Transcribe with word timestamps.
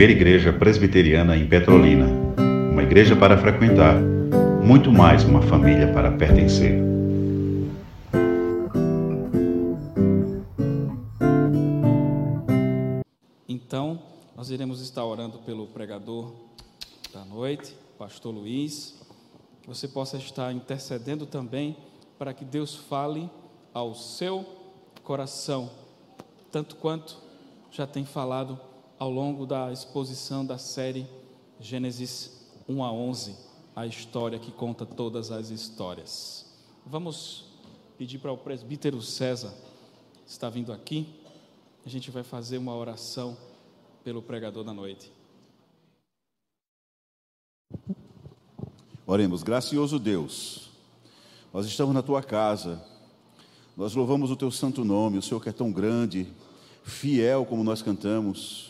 primeira 0.00 0.18
igreja 0.18 0.50
presbiteriana 0.50 1.36
em 1.36 1.46
Petrolina. 1.46 2.06
Uma 2.72 2.82
igreja 2.82 3.14
para 3.14 3.36
frequentar, 3.36 4.00
muito 4.64 4.90
mais 4.90 5.24
uma 5.24 5.42
família 5.42 5.92
para 5.92 6.10
pertencer. 6.10 6.72
Então, 13.46 14.00
nós 14.34 14.48
iremos 14.48 14.80
estar 14.80 15.04
orando 15.04 15.40
pelo 15.40 15.66
pregador 15.66 16.32
da 17.12 17.22
noite, 17.26 17.76
Pastor 17.98 18.34
Luiz. 18.34 18.98
Que 19.60 19.68
você 19.68 19.86
possa 19.86 20.16
estar 20.16 20.50
intercedendo 20.50 21.26
também 21.26 21.76
para 22.18 22.32
que 22.32 22.46
Deus 22.46 22.74
fale 22.74 23.28
ao 23.74 23.94
seu 23.94 24.46
coração, 25.04 25.70
tanto 26.50 26.76
quanto 26.76 27.18
já 27.70 27.86
tem 27.86 28.06
falado 28.06 28.69
ao 29.00 29.10
longo 29.10 29.46
da 29.46 29.72
exposição 29.72 30.44
da 30.44 30.58
série 30.58 31.06
Gênesis 31.58 32.46
1 32.68 32.84
a 32.84 32.92
11, 32.92 33.34
a 33.74 33.86
história 33.86 34.38
que 34.38 34.52
conta 34.52 34.84
todas 34.84 35.30
as 35.30 35.48
histórias. 35.48 36.44
Vamos 36.84 37.46
pedir 37.96 38.18
para 38.18 38.30
o 38.30 38.36
presbítero 38.36 39.00
César, 39.00 39.54
está 40.26 40.50
vindo 40.50 40.70
aqui, 40.70 41.08
a 41.84 41.88
gente 41.88 42.10
vai 42.10 42.22
fazer 42.22 42.58
uma 42.58 42.76
oração 42.76 43.38
pelo 44.04 44.20
pregador 44.20 44.64
da 44.64 44.74
noite. 44.74 45.10
Oremos, 49.06 49.42
gracioso 49.42 49.98
Deus, 49.98 50.68
nós 51.54 51.64
estamos 51.64 51.94
na 51.94 52.02
tua 52.02 52.22
casa, 52.22 52.84
nós 53.74 53.94
louvamos 53.94 54.30
o 54.30 54.36
teu 54.36 54.50
santo 54.50 54.84
nome, 54.84 55.16
o 55.16 55.22
Senhor 55.22 55.40
que 55.40 55.48
é 55.48 55.52
tão 55.52 55.72
grande, 55.72 56.30
fiel 56.84 57.46
como 57.46 57.64
nós 57.64 57.80
cantamos, 57.80 58.69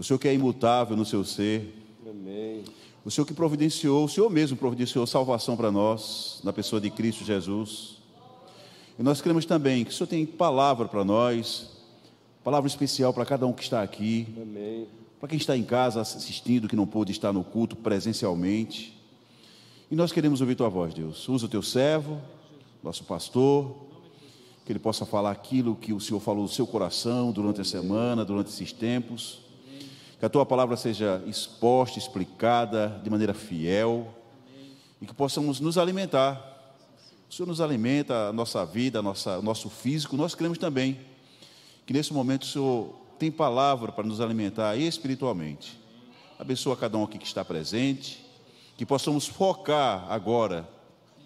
o 0.00 0.02
Senhor 0.02 0.18
que 0.18 0.26
é 0.26 0.32
imutável 0.32 0.96
no 0.96 1.04
seu 1.04 1.22
ser. 1.22 1.74
Amém. 2.08 2.64
O 3.04 3.10
Senhor 3.10 3.26
que 3.26 3.34
providenciou, 3.34 4.06
o 4.06 4.08
Senhor 4.08 4.30
mesmo 4.30 4.56
providenciou 4.56 5.06
salvação 5.06 5.58
para 5.58 5.70
nós, 5.70 6.40
na 6.42 6.54
pessoa 6.54 6.80
de 6.80 6.88
Cristo 6.88 7.22
Jesus. 7.22 7.98
E 8.98 9.02
nós 9.02 9.20
cremos 9.20 9.44
também 9.44 9.84
que 9.84 9.90
o 9.90 9.92
Senhor 9.92 10.06
tem 10.06 10.24
palavra 10.24 10.88
para 10.88 11.04
nós, 11.04 11.68
palavra 12.42 12.66
especial 12.66 13.12
para 13.12 13.26
cada 13.26 13.46
um 13.46 13.52
que 13.52 13.62
está 13.62 13.82
aqui. 13.82 14.26
Amém. 14.40 14.86
Para 15.20 15.28
quem 15.28 15.36
está 15.36 15.54
em 15.54 15.62
casa 15.62 16.00
assistindo, 16.00 16.66
que 16.66 16.74
não 16.74 16.86
pôde 16.86 17.12
estar 17.12 17.30
no 17.30 17.44
culto 17.44 17.76
presencialmente. 17.76 18.98
E 19.90 19.94
nós 19.94 20.12
queremos 20.12 20.40
ouvir 20.40 20.54
tua 20.54 20.70
voz, 20.70 20.94
Deus. 20.94 21.28
Usa 21.28 21.44
o 21.44 21.48
teu 21.48 21.60
servo, 21.60 22.18
nosso 22.82 23.04
pastor, 23.04 23.76
que 24.64 24.72
ele 24.72 24.78
possa 24.78 25.04
falar 25.04 25.30
aquilo 25.30 25.76
que 25.76 25.92
o 25.92 26.00
Senhor 26.00 26.20
falou 26.20 26.44
no 26.44 26.48
seu 26.48 26.66
coração 26.66 27.30
durante 27.32 27.60
a 27.60 27.64
semana, 27.64 28.24
durante 28.24 28.48
esses 28.48 28.72
tempos. 28.72 29.49
Que 30.20 30.26
a 30.26 30.28
tua 30.28 30.44
palavra 30.44 30.76
seja 30.76 31.22
exposta, 31.26 31.98
explicada 31.98 33.00
de 33.02 33.08
maneira 33.08 33.32
fiel 33.32 34.14
e 35.00 35.06
que 35.06 35.14
possamos 35.14 35.60
nos 35.60 35.78
alimentar. 35.78 36.46
O 37.30 37.32
Senhor 37.32 37.46
nos 37.46 37.58
alimenta 37.58 38.28
a 38.28 38.32
nossa 38.32 38.66
vida, 38.66 38.98
a 38.98 39.02
nossa, 39.02 39.38
o 39.38 39.42
nosso 39.42 39.70
físico, 39.70 40.18
nós 40.18 40.34
queremos 40.34 40.58
também 40.58 41.00
que 41.86 41.94
nesse 41.94 42.12
momento 42.12 42.42
o 42.42 42.46
Senhor 42.46 42.94
tem 43.18 43.30
palavra 43.30 43.92
para 43.92 44.04
nos 44.06 44.20
alimentar 44.20 44.76
espiritualmente. 44.76 45.80
Abençoa 46.38 46.76
cada 46.76 46.98
um 46.98 47.04
aqui 47.04 47.16
que 47.16 47.26
está 47.26 47.42
presente, 47.42 48.22
que 48.76 48.84
possamos 48.84 49.26
focar 49.26 50.04
agora 50.12 50.68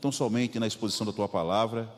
tão 0.00 0.12
somente 0.12 0.60
na 0.60 0.68
exposição 0.68 1.04
da 1.04 1.12
tua 1.12 1.28
palavra 1.28 1.92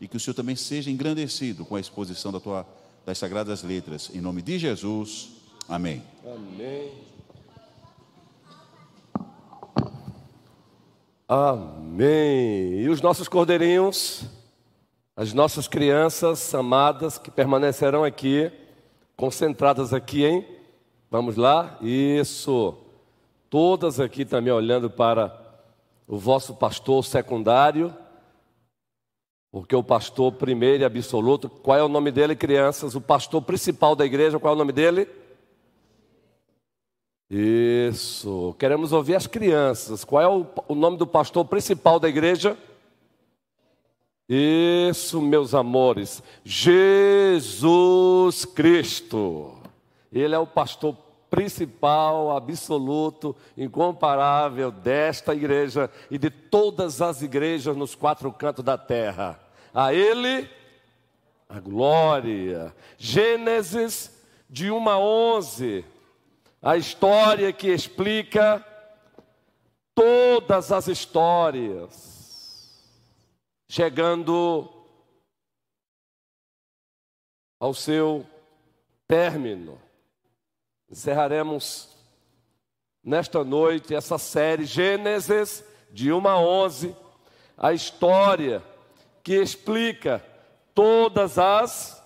e 0.00 0.08
que 0.08 0.16
o 0.16 0.20
Senhor 0.20 0.34
também 0.34 0.56
seja 0.56 0.90
engrandecido 0.90 1.64
com 1.64 1.76
a 1.76 1.80
exposição 1.80 2.32
da 2.32 2.40
tua, 2.40 2.66
das 3.06 3.18
sagradas 3.18 3.62
letras. 3.62 4.10
Em 4.12 4.20
nome 4.20 4.42
de 4.42 4.58
Jesus, 4.58 5.43
amém. 5.68 6.02
Amém. 6.24 6.92
Amém. 11.28 12.80
E 12.80 12.88
os 12.88 13.00
nossos 13.00 13.28
cordeirinhos, 13.28 14.24
as 15.16 15.32
nossas 15.32 15.66
crianças 15.68 16.54
amadas 16.54 17.18
que 17.18 17.30
permanecerão 17.30 18.04
aqui, 18.04 18.50
concentradas 19.16 19.92
aqui, 19.92 20.24
hein? 20.24 20.46
Vamos 21.10 21.36
lá? 21.36 21.78
Isso. 21.80 22.76
Todas 23.48 24.00
aqui 24.00 24.24
também 24.24 24.52
olhando 24.52 24.90
para 24.90 25.38
o 26.06 26.18
vosso 26.18 26.54
pastor 26.54 27.04
secundário 27.04 27.94
porque 29.54 29.76
o 29.76 29.84
pastor 29.84 30.32
primeiro 30.32 30.82
e 30.82 30.84
absoluto, 30.84 31.48
qual 31.48 31.78
é 31.78 31.82
o 31.84 31.88
nome 31.88 32.10
dele, 32.10 32.34
crianças? 32.34 32.96
O 32.96 33.00
pastor 33.00 33.40
principal 33.40 33.94
da 33.94 34.04
igreja, 34.04 34.36
qual 34.36 34.52
é 34.52 34.56
o 34.56 34.58
nome 34.58 34.72
dele? 34.72 35.08
Isso. 37.30 38.54
Queremos 38.58 38.92
ouvir 38.92 39.14
as 39.14 39.26
crianças. 39.26 40.04
Qual 40.04 40.22
é 40.22 40.28
o, 40.28 40.46
o 40.68 40.74
nome 40.74 40.96
do 40.96 41.06
pastor 41.06 41.44
principal 41.44 41.98
da 41.98 42.08
igreja? 42.08 42.56
Isso, 44.28 45.20
meus 45.20 45.54
amores. 45.54 46.22
Jesus 46.44 48.44
Cristo. 48.44 49.58
Ele 50.12 50.34
é 50.34 50.38
o 50.38 50.46
pastor 50.46 50.96
principal, 51.28 52.36
absoluto, 52.36 53.34
incomparável 53.56 54.70
desta 54.70 55.34
igreja 55.34 55.90
e 56.10 56.16
de 56.16 56.30
todas 56.30 57.02
as 57.02 57.22
igrejas 57.22 57.76
nos 57.76 57.94
quatro 57.94 58.32
cantos 58.32 58.64
da 58.64 58.78
terra. 58.78 59.40
A 59.74 59.92
Ele 59.92 60.48
a 61.48 61.60
glória. 61.60 62.74
Gênesis 62.98 64.10
de 64.48 64.70
1 64.70 64.88
a 64.88 64.98
11, 64.98 65.84
a 66.64 66.78
história 66.78 67.52
que 67.52 67.68
explica 67.68 68.64
todas 69.94 70.72
as 70.72 70.88
histórias, 70.88 72.72
chegando 73.68 74.72
ao 77.60 77.74
seu 77.74 78.26
término. 79.06 79.78
Encerraremos 80.90 81.94
nesta 83.02 83.44
noite 83.44 83.94
essa 83.94 84.16
série 84.16 84.64
Gênesis 84.64 85.62
de 85.92 86.10
1 86.10 86.26
a 86.26 86.40
11, 86.40 86.96
a 87.58 87.74
história 87.74 88.62
que 89.22 89.34
explica 89.34 90.24
todas 90.74 91.38
as 91.38 92.02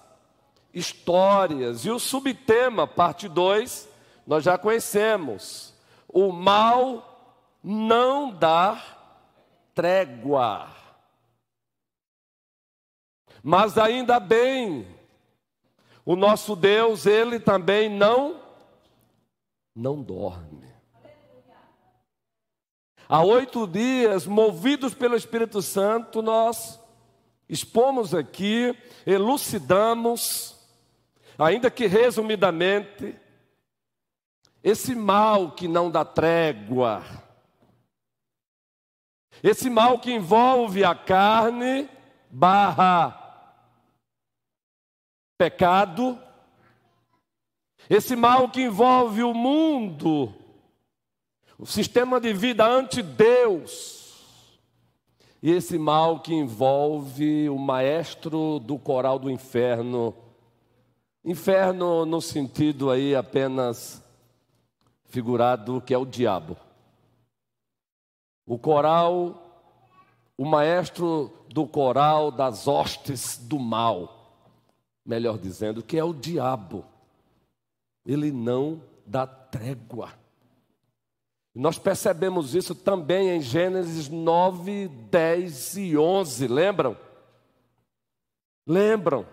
histórias. 0.74 1.84
E 1.84 1.90
o 1.92 2.00
subtema, 2.00 2.88
parte 2.88 3.28
2, 3.28 3.88
nós 4.28 4.44
já 4.44 4.58
conhecemos. 4.58 5.74
O 6.06 6.30
mal 6.30 7.40
não 7.64 8.30
dá 8.30 8.78
trégua. 9.74 10.68
Mas 13.42 13.78
ainda 13.78 14.20
bem, 14.20 14.86
o 16.04 16.14
nosso 16.14 16.54
Deus, 16.54 17.06
ele 17.06 17.40
também 17.40 17.88
não 17.88 18.42
não 19.74 20.02
dorme. 20.02 20.68
Há 23.08 23.24
oito 23.24 23.66
dias, 23.66 24.26
movidos 24.26 24.92
pelo 24.92 25.16
Espírito 25.16 25.62
Santo, 25.62 26.20
nós 26.20 26.78
expomos 27.48 28.12
aqui, 28.14 28.76
elucidamos, 29.06 30.54
ainda 31.38 31.70
que 31.70 31.86
resumidamente, 31.86 33.16
esse 34.62 34.94
mal 34.94 35.52
que 35.52 35.68
não 35.68 35.90
dá 35.90 36.04
trégua, 36.04 37.02
esse 39.42 39.70
mal 39.70 39.98
que 39.98 40.12
envolve 40.12 40.84
a 40.84 40.94
carne 40.94 41.88
barra 42.30 43.14
pecado, 45.38 46.18
esse 47.88 48.16
mal 48.16 48.50
que 48.50 48.62
envolve 48.62 49.22
o 49.22 49.32
mundo, 49.32 50.34
o 51.56 51.64
sistema 51.64 52.20
de 52.20 52.32
vida 52.34 52.66
ante 52.66 53.00
Deus, 53.00 54.58
e 55.40 55.52
esse 55.52 55.78
mal 55.78 56.18
que 56.20 56.34
envolve 56.34 57.48
o 57.48 57.56
maestro 57.56 58.58
do 58.58 58.76
coral 58.76 59.20
do 59.20 59.30
inferno. 59.30 60.12
Inferno 61.24 62.04
no 62.04 62.20
sentido 62.20 62.90
aí 62.90 63.14
apenas 63.14 64.02
figurado 65.08 65.80
que 65.80 65.92
é 65.92 65.98
o 65.98 66.06
diabo. 66.06 66.56
O 68.46 68.58
coral, 68.58 69.72
o 70.36 70.44
maestro 70.44 71.32
do 71.48 71.66
coral 71.66 72.30
das 72.30 72.66
hostes 72.66 73.36
do 73.36 73.58
mal, 73.58 74.46
melhor 75.04 75.38
dizendo, 75.38 75.82
que 75.82 75.98
é 75.98 76.04
o 76.04 76.14
diabo. 76.14 76.84
Ele 78.06 78.30
não 78.30 78.82
dá 79.04 79.26
trégua. 79.26 80.12
Nós 81.54 81.78
percebemos 81.78 82.54
isso 82.54 82.74
também 82.74 83.30
em 83.30 83.40
Gênesis 83.40 84.08
9, 84.08 84.88
10 85.10 85.76
e 85.76 85.98
11, 85.98 86.46
lembram? 86.46 86.96
Lembram? 88.66 89.26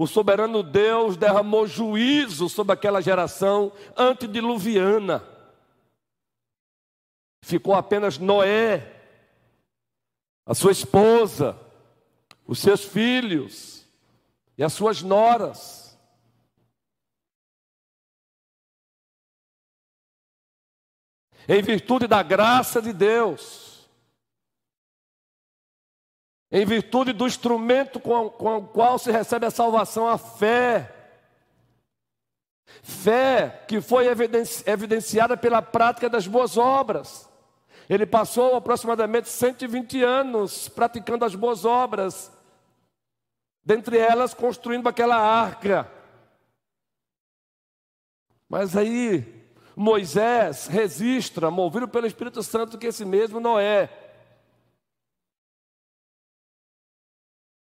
O 0.00 0.06
soberano 0.06 0.62
Deus 0.62 1.14
derramou 1.14 1.66
juízo 1.66 2.48
sobre 2.48 2.72
aquela 2.72 3.02
geração 3.02 3.70
antediluviana. 3.94 5.22
Ficou 7.42 7.74
apenas 7.74 8.16
Noé, 8.16 8.98
a 10.46 10.54
sua 10.54 10.72
esposa, 10.72 11.54
os 12.46 12.60
seus 12.60 12.82
filhos 12.82 13.86
e 14.56 14.64
as 14.64 14.72
suas 14.72 15.02
noras. 15.02 15.94
Em 21.46 21.60
virtude 21.60 22.06
da 22.06 22.22
graça 22.22 22.80
de 22.80 22.94
Deus, 22.94 23.69
em 26.52 26.64
virtude 26.64 27.12
do 27.12 27.26
instrumento 27.26 28.00
com, 28.00 28.28
com 28.28 28.56
o 28.58 28.66
qual 28.66 28.98
se 28.98 29.10
recebe 29.10 29.46
a 29.46 29.50
salvação, 29.50 30.08
a 30.08 30.18
fé. 30.18 30.96
Fé 32.82 33.64
que 33.68 33.80
foi 33.80 34.06
evidenciada 34.66 35.36
pela 35.36 35.62
prática 35.62 36.08
das 36.08 36.26
boas 36.26 36.56
obras. 36.56 37.28
Ele 37.88 38.06
passou 38.06 38.56
aproximadamente 38.56 39.28
120 39.28 40.02
anos 40.02 40.68
praticando 40.68 41.24
as 41.24 41.34
boas 41.34 41.64
obras, 41.64 42.32
dentre 43.64 43.98
elas 43.98 44.32
construindo 44.32 44.88
aquela 44.88 45.16
arca. 45.16 45.90
Mas 48.48 48.76
aí 48.76 49.40
Moisés 49.76 50.66
registra, 50.66 51.50
movido 51.50 51.88
pelo 51.88 52.06
Espírito 52.06 52.42
Santo, 52.42 52.78
que 52.78 52.88
esse 52.88 53.04
mesmo 53.04 53.40
Noé 53.40 53.88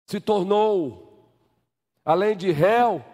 se 0.06 0.20
tornou, 0.20 1.28
além 2.04 2.36
de 2.36 2.52
réu, 2.52 3.04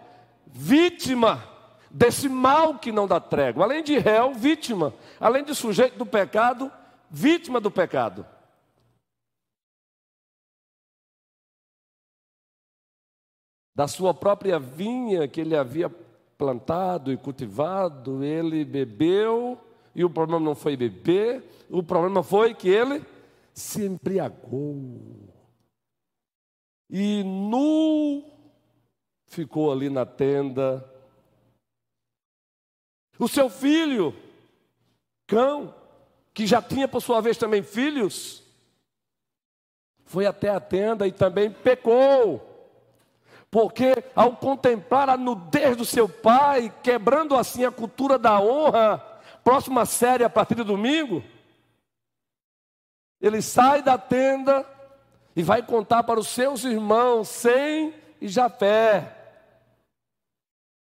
vítima 0.45 1.43
desse 1.89 2.29
mal 2.29 2.77
que 2.77 2.91
não 2.91 3.07
dá 3.07 3.19
trégua. 3.19 3.65
Além 3.65 3.83
de 3.83 3.97
réu, 3.97 4.33
vítima. 4.33 4.93
Além 5.19 5.43
de 5.43 5.55
sujeito 5.55 5.97
do 5.97 6.05
pecado, 6.05 6.71
vítima 7.09 7.59
do 7.59 7.71
pecado. 7.71 8.25
Da 13.75 13.87
sua 13.87 14.13
própria 14.13 14.59
vinha 14.59 15.27
que 15.27 15.41
ele 15.41 15.57
havia 15.57 15.89
plantado 16.37 17.11
e 17.11 17.17
cultivado, 17.17 18.23
ele 18.23 18.63
bebeu, 18.63 19.59
e 19.95 20.05
o 20.05 20.09
problema 20.09 20.43
não 20.45 20.53
foi 20.53 20.77
beber, 20.77 21.43
o 21.71 21.81
problema 21.81 22.21
foi 22.21 22.53
que 22.53 22.69
ele 22.69 23.03
se 23.51 23.83
embriagou. 23.83 25.32
E 26.89 27.23
nu 27.23 28.23
ficou 29.25 29.71
ali 29.71 29.89
na 29.89 30.05
tenda. 30.05 30.87
O 33.17 33.27
seu 33.27 33.49
filho, 33.49 34.15
cão, 35.27 35.73
que 36.33 36.47
já 36.47 36.61
tinha 36.61 36.87
por 36.87 37.01
sua 37.01 37.21
vez 37.21 37.37
também 37.37 37.63
filhos, 37.63 38.43
foi 40.05 40.25
até 40.25 40.49
a 40.49 40.59
tenda 40.59 41.07
e 41.07 41.11
também 41.11 41.51
pecou. 41.51 42.49
Porque 43.49 44.03
ao 44.15 44.35
contemplar 44.35 45.09
a 45.09 45.17
nudez 45.17 45.77
do 45.77 45.85
seu 45.85 46.09
pai, 46.09 46.73
quebrando 46.81 47.35
assim 47.35 47.63
a 47.63 47.71
cultura 47.71 48.17
da 48.17 48.39
honra, 48.39 48.97
próxima 49.43 49.85
série 49.85 50.23
a 50.23 50.29
partir 50.29 50.55
do 50.55 50.63
domingo, 50.63 51.23
ele 53.21 53.41
sai 53.41 53.81
da 53.81 53.97
tenda 53.97 54.67
e 55.35 55.43
vai 55.43 55.61
contar 55.63 56.03
para 56.03 56.19
os 56.19 56.27
seus 56.27 56.63
irmãos, 56.63 57.27
Sem 57.27 57.93
e 58.21 58.27
Jafé. 58.27 59.17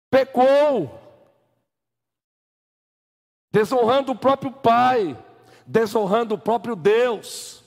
Pecou, 0.10 1.00
desonrando 3.52 4.12
o 4.12 4.18
próprio 4.18 4.52
pai 4.52 5.18
desonrando 5.72 6.36
o 6.36 6.38
próprio 6.38 6.76
Deus. 6.76 7.64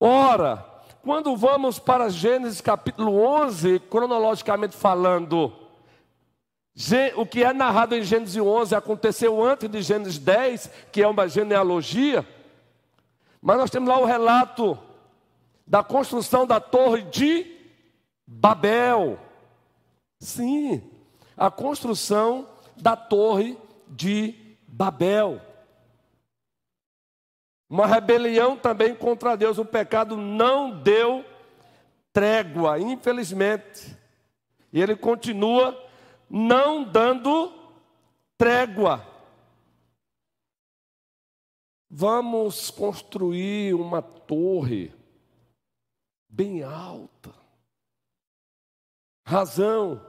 Ora, 0.00 0.64
quando 1.02 1.36
vamos 1.36 1.78
para 1.78 2.08
Gênesis 2.08 2.60
capítulo 2.60 3.20
11, 3.20 3.80
cronologicamente 3.90 4.76
falando, 4.76 5.52
o 7.16 7.26
que 7.26 7.42
é 7.42 7.52
narrado 7.52 7.94
em 7.94 8.02
Gênesis 8.02 8.40
11 8.40 8.74
aconteceu 8.74 9.42
antes 9.42 9.68
de 9.68 9.82
Gênesis 9.82 10.18
10, 10.18 10.70
que 10.92 11.02
é 11.02 11.08
uma 11.08 11.28
genealogia, 11.28 12.26
mas 13.40 13.56
nós 13.58 13.70
temos 13.70 13.88
lá 13.88 13.98
o 13.98 14.04
relato 14.04 14.78
da 15.66 15.82
construção 15.82 16.46
da 16.46 16.60
torre 16.60 17.02
de 17.02 17.56
Babel. 18.26 19.18
Sim, 20.18 20.82
a 21.36 21.50
construção 21.50 22.48
da 22.76 22.96
torre 22.96 23.56
de 23.88 24.56
Babel. 24.66 25.40
Uma 27.70 27.86
rebelião 27.86 28.56
também 28.56 28.94
contra 28.94 29.36
Deus. 29.36 29.58
O 29.58 29.64
pecado 29.64 30.16
não 30.16 30.70
deu 30.70 31.24
trégua, 32.12 32.78
infelizmente. 32.78 33.96
E 34.72 34.80
ele 34.80 34.96
continua 34.96 35.78
não 36.28 36.82
dando 36.82 37.52
trégua. 38.36 39.06
Vamos 41.90 42.70
construir 42.70 43.74
uma 43.74 44.02
torre 44.02 44.92
bem 46.28 46.62
alta. 46.62 47.34
Razão 49.26 50.04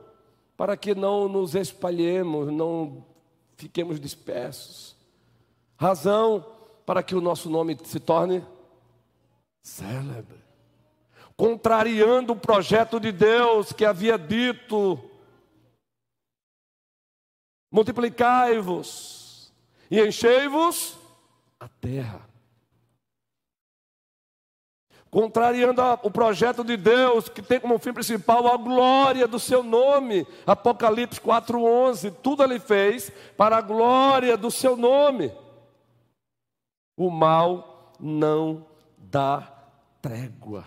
para 0.57 0.75
que 0.75 0.93
não 0.93 1.29
nos 1.29 1.55
espalhemos, 1.55 2.51
não 2.51 3.05
fiquemos 3.55 3.97
dispersos. 3.99 4.95
Razão 5.77 6.45
para 6.85 7.01
que 7.01 7.15
o 7.15 7.21
nosso 7.21 7.49
nome 7.49 7.77
se 7.85 7.99
torne 7.99 8.45
célebre. 9.63 10.37
Contrariando 11.37 12.33
o 12.33 12.39
projeto 12.39 12.99
de 12.99 13.13
Deus 13.13 13.71
que 13.71 13.85
havia 13.85 14.17
dito: 14.17 14.99
multiplicai-vos 17.71 19.53
e 19.89 20.01
enchei-vos 20.01 20.98
a 21.59 21.67
terra 21.67 22.29
contrariando 25.09 25.81
o 26.03 26.11
projeto 26.11 26.63
de 26.63 26.77
Deus, 26.77 27.29
que 27.29 27.41
tem 27.41 27.59
como 27.59 27.79
fim 27.79 27.93
principal 27.93 28.47
a 28.47 28.57
glória 28.57 29.27
do 29.27 29.39
seu 29.39 29.63
nome. 29.63 30.25
Apocalipse 30.45 31.19
4:11, 31.19 32.11
tudo 32.21 32.43
ele 32.43 32.59
fez 32.59 33.11
para 33.35 33.57
a 33.57 33.61
glória 33.61 34.37
do 34.37 34.51
seu 34.51 34.77
nome. 34.77 35.31
O 36.95 37.09
mal 37.09 37.93
não 37.99 38.65
dá 38.97 39.51
trégua. 40.01 40.65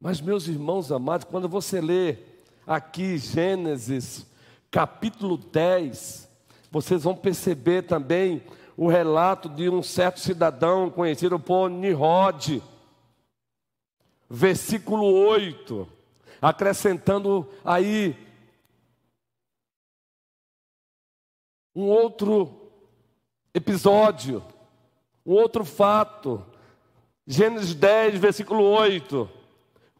Mas 0.00 0.20
meus 0.20 0.46
irmãos 0.46 0.92
amados, 0.92 1.24
quando 1.24 1.48
você 1.48 1.80
lê 1.80 2.18
aqui 2.66 3.16
Gênesis 3.16 4.26
capítulo 4.70 5.38
10, 5.38 6.28
vocês 6.70 7.04
vão 7.04 7.14
perceber 7.14 7.82
também 7.82 8.42
o 8.76 8.88
relato 8.88 9.48
de 9.48 9.68
um 9.68 9.82
certo 9.82 10.20
cidadão 10.20 10.90
conhecido 10.90 11.38
por 11.38 11.68
Nirode 11.68 12.62
versículo 14.28 15.04
8, 15.04 15.88
acrescentando 16.40 17.48
aí 17.64 18.16
um 21.74 21.84
outro 21.84 22.70
episódio, 23.54 24.42
um 25.24 25.32
outro 25.32 25.64
fato. 25.64 26.44
Gênesis 27.26 27.74
10, 27.74 28.18
versículo 28.18 28.62
8. 28.62 29.28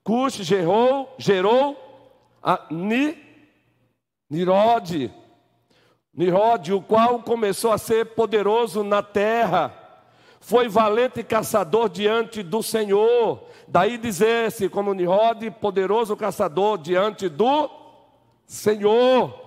Cush 0.04 0.36
gerou, 0.36 1.14
gerou 1.18 1.76
a 2.40 2.66
Ni, 2.70 3.18
Nirode, 4.30 5.12
Nirode, 6.16 6.72
o 6.72 6.80
qual 6.80 7.20
começou 7.20 7.70
a 7.70 7.78
ser 7.78 8.14
poderoso 8.14 8.82
na 8.82 9.02
terra 9.02 9.70
foi 10.40 10.66
valente 10.66 11.22
caçador 11.22 11.90
diante 11.90 12.42
do 12.42 12.62
Senhor. 12.62 13.44
Daí 13.68 13.98
dizer-se, 13.98 14.68
como 14.68 14.94
Nirode, 14.94 15.50
poderoso 15.50 16.16
caçador 16.16 16.78
diante 16.78 17.28
do 17.28 17.68
Senhor. 18.46 19.46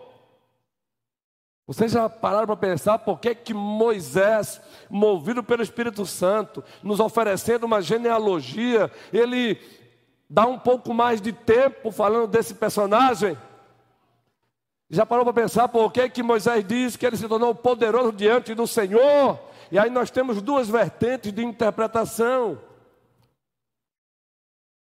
Vocês 1.65 1.91
já 1.91 2.07
pararam 2.07 2.45
para 2.45 2.55
pensar 2.55 2.99
por 2.99 3.19
que, 3.19 3.33
que 3.33 3.53
Moisés, 3.53 4.61
movido 4.89 5.43
pelo 5.43 5.63
Espírito 5.63 6.05
Santo, 6.05 6.63
nos 6.83 6.99
oferecendo 6.99 7.65
uma 7.65 7.81
genealogia, 7.81 8.91
ele 9.11 9.59
dá 10.29 10.45
um 10.45 10.59
pouco 10.59 10.93
mais 10.93 11.19
de 11.21 11.31
tempo 11.31 11.91
falando 11.91 12.27
desse 12.27 12.53
personagem? 12.53 13.35
Já 14.89 15.05
parou 15.05 15.23
para 15.23 15.33
pensar 15.33 15.67
por 15.67 15.91
que, 15.91 16.09
que 16.09 16.23
Moisés 16.23 16.65
diz 16.65 16.95
que 16.95 17.05
ele 17.05 17.15
se 17.15 17.27
tornou 17.27 17.53
poderoso 17.53 18.11
diante 18.11 18.55
do 18.55 18.65
Senhor? 18.65 19.39
E 19.71 19.77
aí 19.77 19.89
nós 19.89 20.09
temos 20.09 20.41
duas 20.41 20.67
vertentes 20.67 21.31
de 21.31 21.43
interpretação. 21.43 22.59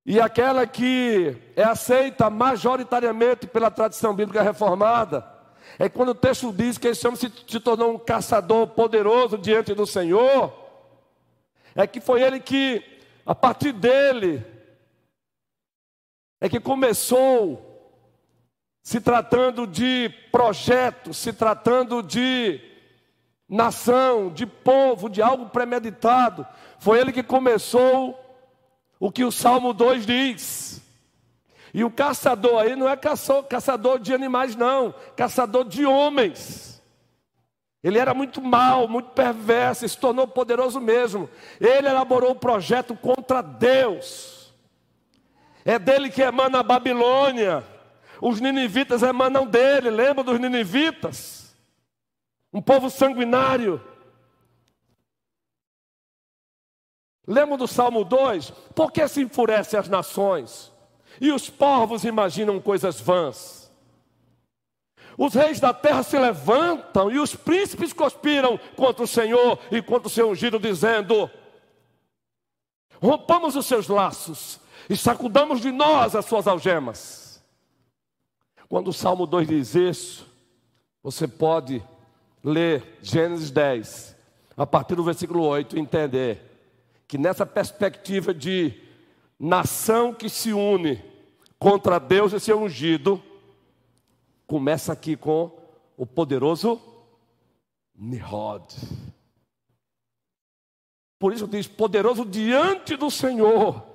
e 0.06 0.22
aquela 0.22 0.66
que 0.66 1.36
é 1.54 1.64
aceita 1.64 2.30
majoritariamente 2.30 3.46
pela 3.46 3.70
tradição 3.70 4.16
bíblica 4.16 4.42
reformada, 4.42 5.28
é 5.78 5.90
quando 5.90 6.10
o 6.10 6.16
texto 6.16 6.54
diz 6.54 6.78
que 6.78 6.88
esse 6.88 7.06
homem 7.06 7.20
se, 7.20 7.30
se 7.46 7.60
tornou 7.60 7.94
um 7.94 8.00
caçador 8.00 8.68
poderoso 8.68 9.38
diante 9.38 9.74
do 9.74 9.86
Senhor, 9.86 10.54
é 11.76 11.86
que 11.86 12.00
foi 12.00 12.22
ele 12.22 12.40
que, 12.40 12.84
a 13.26 13.36
partir 13.36 13.74
dele, 13.74 14.46
é 16.40 16.48
que 16.48 16.60
começou, 16.60 17.67
se 18.88 19.02
tratando 19.02 19.68
de 19.68 20.08
projeto, 20.32 21.14
se 21.14 21.34
tratando 21.34 22.02
de 22.02 22.58
nação, 23.50 24.30
de 24.30 24.46
povo, 24.46 25.10
de 25.10 25.22
algo 25.22 25.50
premeditado, 25.50 26.48
foi 26.80 26.98
ele 26.98 27.12
que 27.12 27.22
começou 27.22 28.18
o 28.98 29.12
que 29.12 29.26
o 29.26 29.32
Salmo 29.32 29.74
2 29.74 30.06
diz. 30.06 30.82
E 31.74 31.84
o 31.84 31.92
caçador 31.92 32.62
aí 32.62 32.78
não 32.78 32.88
é 32.88 32.96
caçador 32.96 34.00
de 34.00 34.14
animais, 34.14 34.56
não, 34.56 34.96
caçador 35.18 35.66
de 35.66 35.86
homens. 35.86 36.82
Ele 37.84 38.00
era 38.00 38.14
muito 38.14 38.42
mau, 38.42 38.88
muito 38.88 39.10
perverso, 39.10 39.86
se 39.86 39.98
tornou 39.98 40.30
poderoso 40.30 40.80
mesmo. 40.80 41.30
Ele 41.60 41.90
elaborou 41.90 42.32
um 42.32 42.40
projeto 42.40 42.96
contra 42.96 43.42
Deus. 43.42 44.54
É 45.66 45.78
dele 45.78 46.10
que 46.10 46.22
emana 46.22 46.60
a 46.62 46.64
Babilônia. 46.64 47.76
Os 48.22 48.40
ninivitas 48.40 49.04
emanam 49.04 49.46
dele, 49.46 49.90
lembra 49.90 50.24
dos 50.24 50.40
ninivitas? 50.40 51.56
Um 52.52 52.62
povo 52.62 52.90
sanguinário. 52.90 53.82
Lembra 57.28 57.58
do 57.58 57.68
Salmo 57.68 58.04
2? 58.04 58.52
Por 58.74 58.92
que 58.92 59.08
se 59.08 59.22
enfurecem 59.22 59.80
as 59.80 59.90
nações? 59.90 60.72
E 61.20 61.32
os 61.32 61.50
povos 61.50 62.04
imaginam 62.06 62.60
coisas 62.60 63.00
vãs. 63.00 63.68
Os 65.18 65.34
reis 65.34 65.60
da 65.60 65.74
terra 65.74 66.04
se 66.04 66.18
levantam 66.18 67.12
e 67.12 67.20
os 67.20 67.36
príncipes 67.36 67.92
conspiram 67.92 68.58
contra 68.76 69.04
o 69.04 69.08
Senhor 69.08 69.60
e 69.72 69.82
contra 69.82 70.08
o 70.08 70.12
seu 70.12 70.30
ungido, 70.30 70.60
dizendo: 70.60 71.30
Rompamos 73.02 73.56
os 73.56 73.66
seus 73.66 73.88
laços 73.88 74.60
e 74.88 74.96
sacudamos 74.96 75.60
de 75.60 75.72
nós 75.72 76.16
as 76.16 76.26
suas 76.26 76.48
algemas. 76.48 77.37
Quando 78.70 78.90
o 78.90 78.94
Salmo 78.94 79.26
2 79.26 79.48
diz 79.48 79.76
isso, 79.76 80.28
você 81.02 81.28
pode 81.28 81.82
ler 82.44 82.98
Gênesis 83.02 83.50
10, 83.50 84.16
a 84.56 84.66
partir 84.66 84.96
do 84.96 85.04
versículo 85.04 85.44
8, 85.44 85.78
e 85.78 85.80
entender 85.80 86.42
que 87.08 87.18
nessa 87.18 87.46
perspectiva 87.46 88.34
de 88.34 88.74
nação 89.40 90.14
que 90.14 90.30
se 90.30 90.52
une 90.52 91.02
contra 91.58 92.00
Deus 92.00 92.34
e 92.34 92.40
seu 92.40 92.62
ungido, 92.62 93.22
começa 94.46 94.92
aqui 94.92 95.16
com 95.16 95.52
o 95.96 96.06
poderoso 96.06 96.82
Nihod. 97.96 98.76
Por 101.18 101.34
isso 101.34 101.48
diz 101.48 101.68
poderoso 101.68 102.26
diante 102.26 102.96
do 102.96 103.10
Senhor. 103.10 103.87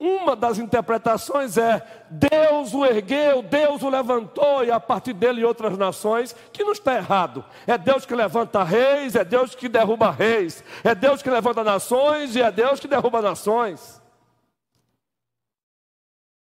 Uma 0.00 0.34
das 0.34 0.56
interpretações 0.56 1.58
é 1.58 1.86
Deus 2.08 2.72
o 2.72 2.86
ergueu, 2.86 3.42
Deus 3.42 3.82
o 3.82 3.90
levantou, 3.90 4.64
e 4.64 4.70
a 4.70 4.80
partir 4.80 5.12
dele 5.12 5.44
outras 5.44 5.76
nações, 5.76 6.34
que 6.54 6.64
não 6.64 6.72
está 6.72 6.96
errado. 6.96 7.44
É 7.66 7.76
Deus 7.76 8.06
que 8.06 8.14
levanta 8.14 8.64
reis, 8.64 9.14
é 9.14 9.22
Deus 9.22 9.54
que 9.54 9.68
derruba 9.68 10.10
reis, 10.10 10.64
é 10.82 10.94
Deus 10.94 11.20
que 11.20 11.28
levanta 11.28 11.62
nações 11.62 12.34
e 12.34 12.40
é 12.40 12.50
Deus 12.50 12.80
que 12.80 12.88
derruba 12.88 13.20
nações. 13.20 14.00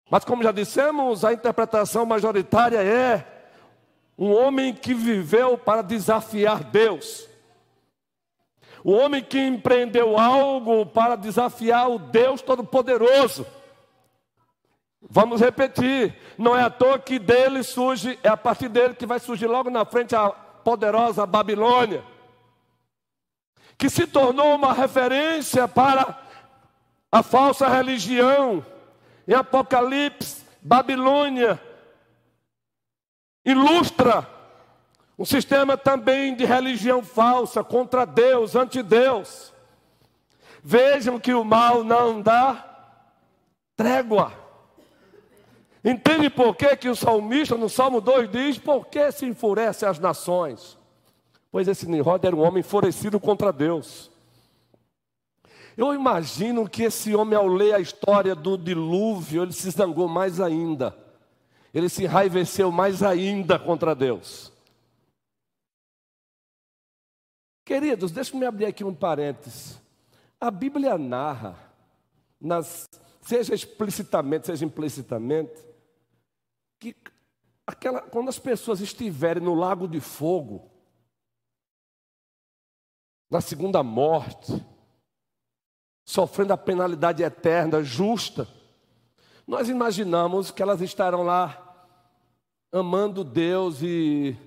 Mas 0.10 0.26
como 0.26 0.44
já 0.44 0.52
dissemos, 0.52 1.24
a 1.24 1.32
interpretação 1.32 2.06
majoritária 2.06 2.84
é 2.84 3.26
um 4.18 4.34
homem 4.34 4.74
que 4.74 4.94
viveu 4.94 5.58
para 5.58 5.82
desafiar 5.82 6.62
Deus. 6.62 7.26
O 8.86 8.92
homem 8.92 9.24
que 9.24 9.40
empreendeu 9.40 10.16
algo 10.16 10.86
para 10.86 11.16
desafiar 11.16 11.90
o 11.90 11.98
Deus 11.98 12.44
Todo-Poderoso. 12.44 13.44
Vamos 15.02 15.42
repetir, 15.42 16.16
não 16.38 16.56
é 16.56 16.62
à 16.62 16.70
toa 16.70 17.00
que 17.00 17.18
dele 17.18 17.64
surge, 17.64 18.20
é 18.22 18.30
a 18.30 18.38
partir 18.38 18.70
dele 18.70 18.94
que 18.94 19.08
vai 19.08 19.18
surgir 19.18 19.48
logo 19.48 19.72
na 19.72 19.86
frente 19.86 20.16
a 20.16 20.30
poderosa 20.30 21.26
Babilônia, 21.26 22.04
que 23.76 23.90
se 23.90 24.06
tornou 24.06 24.54
uma 24.54 24.72
referência 24.72 25.68
para 25.68 26.20
a 27.12 27.24
falsa 27.24 27.68
religião. 27.68 28.64
Em 29.28 29.34
Apocalipse, 29.34 30.46
Babilônia 30.62 31.60
ilustra 33.44 34.35
um 35.18 35.24
sistema 35.26 35.78
também 35.78 36.36
de 36.36 36.44
religião 36.44 37.02
falsa 37.02 37.64
contra 37.64 38.06
Deus, 38.06 38.56
ante 38.56 38.84
Deus. 38.84 39.54
Vejam 40.62 41.20
que 41.20 41.34
o 41.34 41.44
mal 41.44 41.84
não 41.84 42.22
dá 42.22 42.66
trégua. 43.76 44.34
Entende 45.84 46.30
por 46.30 46.56
que, 46.56 46.76
que 46.76 46.90
o 46.90 46.96
salmista 46.96 47.56
no 47.56 47.70
Salmo 47.70 48.02
2 48.02 48.30
diz: 48.30 48.58
Por 48.58 48.88
que 48.88 49.12
se 49.12 49.26
enfurece 49.26 49.86
as 49.86 50.00
nações? 50.00 50.78
Pois 51.52 51.68
esse 51.68 51.88
Nimrod 51.88 52.26
era 52.26 52.36
um 52.36 52.42
homem 52.42 52.60
enfurecido 52.60 53.20
contra 53.20 53.54
Deus. 53.54 54.12
Eu 55.78 55.94
imagino 55.94 56.68
que 56.68 56.84
esse 56.84 57.16
homem, 57.16 57.38
ao 57.38 57.48
ler 57.48 57.76
a 57.76 57.80
história 57.80 58.34
do 58.34 58.58
dilúvio, 58.58 59.44
ele 59.44 59.54
se 59.54 59.70
zangou 59.70 60.08
mais 60.08 60.42
ainda. 60.42 60.96
Ele 61.74 61.90
se 61.90 62.04
enraiveceu 62.04 62.72
mais 62.72 63.04
ainda 63.04 63.60
contra 63.60 63.94
Deus. 63.94 64.55
Queridos, 67.66 68.12
deixa-me 68.12 68.46
abrir 68.46 68.68
aqui 68.68 68.84
um 68.84 68.94
parênteses. 68.94 69.82
A 70.40 70.52
Bíblia 70.52 71.00
narra, 71.00 71.58
nas, 72.40 72.88
seja 73.22 73.56
explicitamente, 73.56 74.46
seja 74.46 74.64
implicitamente, 74.64 75.66
que 76.80 76.96
aquela, 77.66 78.02
quando 78.02 78.30
as 78.30 78.38
pessoas 78.38 78.82
estiverem 78.82 79.42
no 79.42 79.56
lago 79.56 79.88
de 79.88 80.00
fogo, 80.00 80.70
na 83.32 83.42
segunda 83.42 83.82
morte, 83.82 84.64
sofrendo 86.06 86.54
a 86.54 86.58
penalidade 86.58 87.24
eterna, 87.24 87.82
justa, 87.82 88.48
nós 89.48 89.70
imaginamos 89.70 90.52
que 90.52 90.62
elas 90.62 90.82
estarão 90.82 91.24
lá 91.24 91.90
amando 92.72 93.24
Deus 93.24 93.82
e 93.82 94.38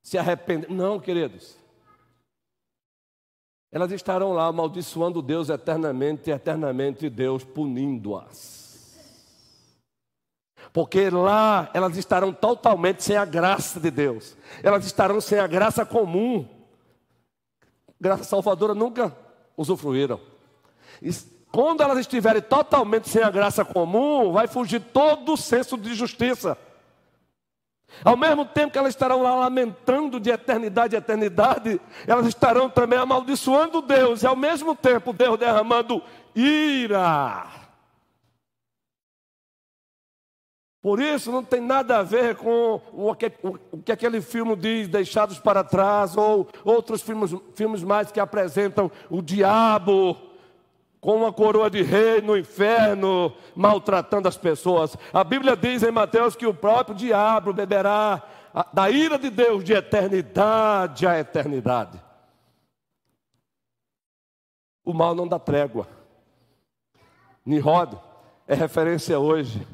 se 0.00 0.16
arrependendo. 0.16 0.72
Não, 0.72 1.00
queridos 1.00 1.63
elas 3.74 3.90
estarão 3.90 4.32
lá 4.32 4.46
amaldiçoando 4.46 5.20
Deus 5.20 5.48
eternamente 5.48 6.30
eternamente 6.30 7.10
Deus 7.10 7.42
punindo-as. 7.42 8.94
Porque 10.72 11.10
lá 11.10 11.68
elas 11.74 11.96
estarão 11.96 12.32
totalmente 12.32 13.02
sem 13.02 13.16
a 13.16 13.24
graça 13.24 13.80
de 13.80 13.90
Deus, 13.90 14.36
elas 14.62 14.86
estarão 14.86 15.20
sem 15.20 15.40
a 15.40 15.48
graça 15.48 15.84
comum. 15.84 16.48
Graça 18.00 18.22
salvadora 18.22 18.76
nunca 18.76 19.12
usufruíram. 19.56 20.20
E 21.02 21.10
quando 21.50 21.82
elas 21.82 21.98
estiverem 21.98 22.42
totalmente 22.42 23.08
sem 23.08 23.24
a 23.24 23.30
graça 23.30 23.64
comum, 23.64 24.30
vai 24.30 24.46
fugir 24.46 24.80
todo 24.80 25.32
o 25.32 25.36
senso 25.36 25.76
de 25.76 25.94
justiça. 25.94 26.56
Ao 28.02 28.16
mesmo 28.16 28.44
tempo 28.44 28.72
que 28.72 28.78
elas 28.78 28.94
estarão 28.94 29.22
lá 29.22 29.34
lamentando 29.36 30.18
de 30.18 30.30
eternidade 30.30 30.96
a 30.96 30.98
eternidade, 30.98 31.80
elas 32.06 32.26
estarão 32.26 32.68
também 32.68 32.98
amaldiçoando 32.98 33.82
Deus, 33.82 34.22
e 34.22 34.26
ao 34.26 34.36
mesmo 34.36 34.74
tempo 34.74 35.12
Deus 35.12 35.38
derramando 35.38 36.02
ira. 36.34 37.46
Por 40.82 41.00
isso 41.00 41.32
não 41.32 41.42
tem 41.42 41.62
nada 41.62 41.98
a 41.98 42.02
ver 42.02 42.36
com 42.36 42.78
o 42.92 43.14
que, 43.14 43.32
o 43.72 43.78
que 43.78 43.90
aquele 43.90 44.20
filme 44.20 44.54
diz, 44.54 44.86
Deixados 44.86 45.38
para 45.38 45.64
Trás, 45.64 46.14
ou 46.14 46.46
outros 46.62 47.00
filmes, 47.00 47.34
filmes 47.54 47.82
mais 47.82 48.12
que 48.12 48.20
apresentam 48.20 48.90
o 49.08 49.22
diabo 49.22 50.33
com 51.04 51.16
uma 51.16 51.30
coroa 51.30 51.68
de 51.68 51.82
rei 51.82 52.22
no 52.22 52.34
inferno, 52.34 53.30
maltratando 53.54 54.26
as 54.26 54.38
pessoas. 54.38 54.96
A 55.12 55.22
Bíblia 55.22 55.54
diz 55.54 55.82
em 55.82 55.90
Mateus 55.90 56.34
que 56.34 56.46
o 56.46 56.54
próprio 56.54 56.96
diabo 56.96 57.52
beberá 57.52 58.22
da 58.72 58.88
ira 58.88 59.18
de 59.18 59.28
Deus 59.28 59.62
de 59.62 59.74
eternidade 59.74 61.06
a 61.06 61.18
eternidade. 61.18 62.02
O 64.82 64.94
mal 64.94 65.14
não 65.14 65.28
dá 65.28 65.38
trégua. 65.38 65.86
Nirod 67.44 67.98
é 68.48 68.54
referência 68.54 69.18
hoje. 69.18 69.66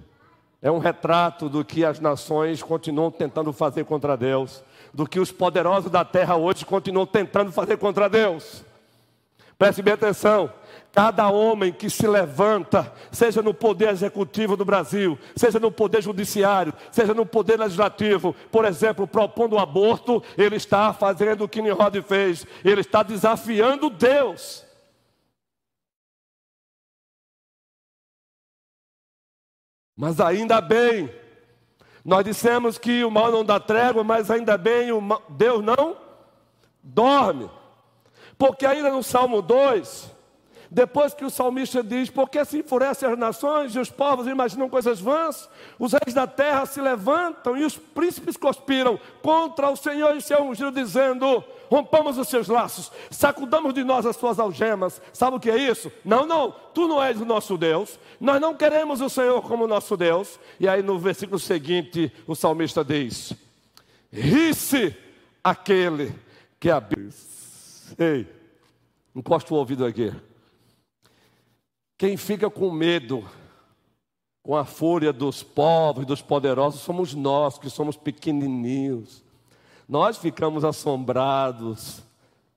É 0.61 0.69
um 0.69 0.79
retrato 0.79 1.49
do 1.49 1.65
que 1.65 1.85
as 1.85 2.01
nações 2.01 2.61
continuam 2.61 3.09
tentando 3.09 3.53
fazer 3.53 3.85
contra 3.85 4.17
Deus, 4.17 4.65
do 4.93 5.07
que 5.07 5.21
os 5.21 5.31
poderosos 5.31 5.93
da 5.93 6.05
terra 6.05 6.35
hoje 6.35 6.67
continuam 6.67 7.07
tentando 7.07 7.53
fazer 7.53 7.77
contra 7.77 8.09
Deus. 8.09 8.65
Preste 9.57 9.81
bem 9.81 9.95
atenção. 9.95 10.53
Cada 10.93 11.31
homem 11.31 11.73
que 11.73 11.89
se 11.89 12.07
levanta, 12.07 12.93
seja 13.13 13.41
no 13.41 13.55
poder 13.55 13.91
executivo 13.91 14.57
do 14.57 14.65
Brasil, 14.65 15.17
seja 15.37 15.61
no 15.61 15.71
poder 15.71 16.03
judiciário, 16.03 16.75
seja 16.91 17.15
no 17.15 17.25
poder 17.25 17.61
legislativo, 17.61 18.35
por 18.51 18.65
exemplo, 18.65 19.07
propondo 19.07 19.55
o 19.55 19.59
aborto, 19.61 20.23
ele 20.37 20.57
está 20.57 20.93
fazendo 20.93 21.45
o 21.45 21.49
que 21.49 21.63
Nimrod 21.63 22.03
fez, 22.03 22.45
ele 22.65 22.81
está 22.81 23.05
desafiando 23.05 23.89
Deus. 23.89 24.67
Mas 29.97 30.19
ainda 30.19 30.61
bem, 30.61 31.09
nós 32.05 32.25
dissemos 32.25 32.79
que 32.79 33.05
o 33.05 33.11
mal 33.11 33.31
não 33.31 33.45
dá 33.45 33.61
trégua, 33.61 34.03
mas 34.03 34.31
ainda 34.31 34.57
bem, 34.59 34.91
mal, 35.01 35.23
Deus 35.29 35.63
não 35.63 35.97
dorme. 36.83 37.49
Porque 38.39 38.65
ainda 38.65 38.91
no 38.91 39.03
Salmo 39.03 39.43
2, 39.43 40.11
depois 40.71 41.13
que 41.13 41.25
o 41.25 41.31
salmista 41.31 41.83
diz: 41.83 42.09
Porque 42.09 42.45
se 42.45 42.59
enfurecem 42.59 43.11
as 43.11 43.19
nações 43.19 43.75
e 43.75 43.79
os 43.81 43.91
povos 43.91 44.29
imaginam 44.29 44.69
coisas 44.69 45.01
vãs, 45.01 45.49
os 45.79 45.93
reis 45.93 46.15
da 46.15 46.29
terra 46.29 46.65
se 46.65 46.81
levantam 46.81 47.57
e 47.57 47.65
os 47.65 47.77
príncipes 47.77 48.37
conspiram 48.37 48.99
contra 49.21 49.69
o 49.69 49.77
Senhor 49.77 50.15
e 50.17 50.21
seu 50.21 50.45
ungido, 50.45 50.71
dizendo: 50.71 51.43
Rompamos 51.69 52.19
os 52.19 52.29
seus 52.29 52.47
laços, 52.47 52.93
sacudamos 53.11 53.75
de 53.75 53.83
nós 53.83 54.07
as 54.07 54.15
suas 54.15 54.39
algemas. 54.39 55.03
Sabe 55.13 55.37
o 55.37 55.41
que 55.41 55.51
é 55.51 55.59
isso? 55.59 55.91
Não, 56.05 56.25
não, 56.25 56.55
tu 56.73 56.87
não 56.87 57.03
és 57.03 57.21
o 57.21 57.25
nosso 57.25 57.59
Deus, 57.59 57.99
nós 58.21 58.41
não 58.41 58.55
queremos 58.55 59.01
o 59.01 59.11
Senhor 59.11 59.43
como 59.43 59.67
nosso 59.67 59.97
Deus. 59.97 60.39
E 60.61 60.69
aí 60.69 60.83
no 60.83 61.01
versículo 61.01 61.41
seguinte, 61.41 62.13
o 62.29 62.37
salmista 62.37 62.85
diz: 62.85 63.33
Ri-se 64.13 64.97
aquele 65.43 66.15
que 66.61 66.71
habita. 66.71 67.13
Ei, 67.99 68.25
encosta 69.17 69.53
o 69.53 69.57
ouvido 69.57 69.85
aqui. 69.85 70.13
Quem 72.01 72.17
fica 72.17 72.49
com 72.49 72.71
medo, 72.71 73.23
com 74.43 74.57
a 74.57 74.65
fúria 74.65 75.13
dos 75.13 75.43
povos, 75.43 76.07
dos 76.07 76.23
poderosos, 76.23 76.81
somos 76.81 77.13
nós, 77.13 77.59
que 77.59 77.69
somos 77.69 77.95
pequenininhos. 77.95 79.23
Nós 79.87 80.17
ficamos 80.17 80.65
assombrados. 80.65 82.03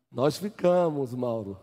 Nós 0.10 0.38
ficamos, 0.38 1.14
Mauro. 1.14 1.58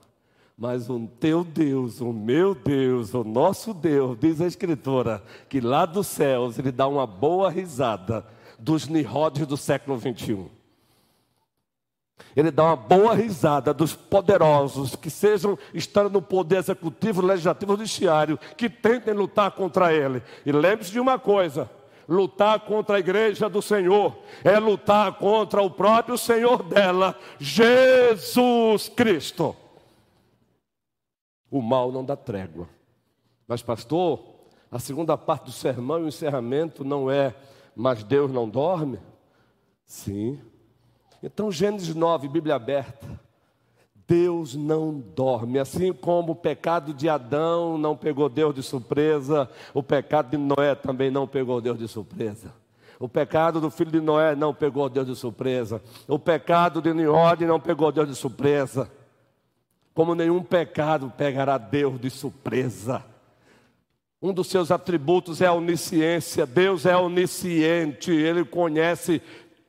Mas 0.58 0.90
o 0.90 1.08
teu 1.18 1.42
Deus, 1.42 2.02
o 2.02 2.12
meu 2.12 2.54
Deus, 2.54 3.14
o 3.14 3.24
nosso 3.24 3.72
Deus, 3.72 4.18
diz 4.20 4.42
a 4.42 4.46
Escritora, 4.46 5.24
que 5.48 5.58
lá 5.58 5.86
dos 5.86 6.06
céus 6.06 6.58
ele 6.58 6.70
dá 6.70 6.86
uma 6.86 7.06
boa 7.06 7.48
risada 7.48 8.26
dos 8.58 8.88
Nirodes 8.88 9.46
do 9.46 9.56
século 9.56 9.96
21. 9.96 10.50
Ele 12.36 12.50
dá 12.50 12.64
uma 12.64 12.76
boa 12.76 13.14
risada 13.14 13.74
dos 13.74 13.94
poderosos 13.94 14.94
que 14.94 15.10
sejam 15.10 15.58
estando 15.74 16.10
no 16.10 16.22
poder 16.22 16.58
executivo, 16.58 17.20
legislativo, 17.20 17.72
judiciário, 17.72 18.38
que 18.56 18.68
tentem 18.68 19.14
lutar 19.14 19.50
contra 19.52 19.92
ele. 19.92 20.22
E 20.46 20.52
lembre-se 20.52 20.92
de 20.92 21.00
uma 21.00 21.18
coisa: 21.18 21.68
lutar 22.08 22.60
contra 22.60 22.96
a 22.96 23.00
igreja 23.00 23.48
do 23.48 23.62
Senhor 23.62 24.16
é 24.44 24.58
lutar 24.58 25.12
contra 25.14 25.62
o 25.62 25.70
próprio 25.70 26.18
Senhor 26.18 26.62
dela, 26.62 27.16
Jesus 27.38 28.88
Cristo. 28.88 29.56
O 31.50 31.60
mal 31.60 31.90
não 31.90 32.04
dá 32.04 32.16
trégua. 32.16 32.68
Mas, 33.46 33.60
pastor, 33.60 34.20
a 34.70 34.78
segunda 34.78 35.18
parte 35.18 35.46
do 35.46 35.52
sermão 35.52 35.98
e 35.98 36.04
o 36.04 36.08
encerramento 36.08 36.84
não 36.84 37.10
é, 37.10 37.34
mas 37.74 38.04
Deus 38.04 38.30
não 38.30 38.48
dorme? 38.48 39.00
Sim. 39.84 40.40
Então, 41.22 41.50
Gênesis 41.50 41.94
9, 41.94 42.28
Bíblia 42.28 42.54
aberta. 42.54 43.06
Deus 44.06 44.56
não 44.56 44.98
dorme, 44.98 45.58
assim 45.58 45.92
como 45.92 46.32
o 46.32 46.36
pecado 46.36 46.92
de 46.92 47.08
Adão 47.08 47.78
não 47.78 47.96
pegou 47.96 48.28
Deus 48.28 48.52
de 48.52 48.60
surpresa, 48.60 49.48
o 49.72 49.84
pecado 49.84 50.30
de 50.30 50.36
Noé 50.36 50.74
também 50.74 51.12
não 51.12 51.28
pegou 51.28 51.60
Deus 51.60 51.78
de 51.78 51.86
surpresa. 51.86 52.52
O 53.00 53.08
pecado 53.08 53.62
do 53.62 53.70
filho 53.70 53.90
de 53.90 54.00
Noé 54.00 54.36
não 54.36 54.52
pegou 54.52 54.86
Deus 54.90 55.06
de 55.06 55.16
surpresa. 55.16 55.80
O 56.06 56.18
pecado 56.18 56.82
de 56.82 56.92
Niode 56.92 57.46
não 57.46 57.58
pegou 57.58 57.90
Deus 57.90 58.06
de 58.06 58.14
surpresa. 58.14 58.90
Como 59.94 60.14
nenhum 60.14 60.42
pecado 60.42 61.10
pegará 61.16 61.56
Deus 61.56 61.98
de 61.98 62.10
surpresa. 62.10 63.02
Um 64.20 64.34
dos 64.34 64.48
seus 64.48 64.70
atributos 64.70 65.40
é 65.40 65.46
a 65.46 65.52
onisciência. 65.54 66.44
Deus 66.44 66.84
é 66.84 66.94
onisciente, 66.94 68.10
ele 68.10 68.44
conhece 68.44 69.22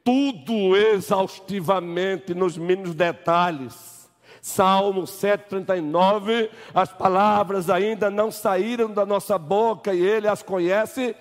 tudo 0.03 0.75
exaustivamente, 0.75 2.33
nos 2.33 2.57
mínimos 2.57 2.95
detalhes. 2.95 4.09
Salmo 4.41 5.05
139, 5.05 6.49
as 6.73 6.91
palavras 6.91 7.69
ainda 7.69 8.09
não 8.09 8.31
saíram 8.31 8.89
da 8.91 9.05
nossa 9.05 9.37
boca 9.37 9.93
e 9.93 10.01
ele 10.01 10.27
as 10.27 10.41
conhece 10.41 11.15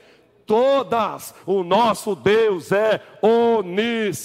todas. 0.47 1.35
O 1.45 1.63
nosso 1.63 2.17
Deus 2.17 2.73
é 2.73 2.99
onisciente 3.21 4.25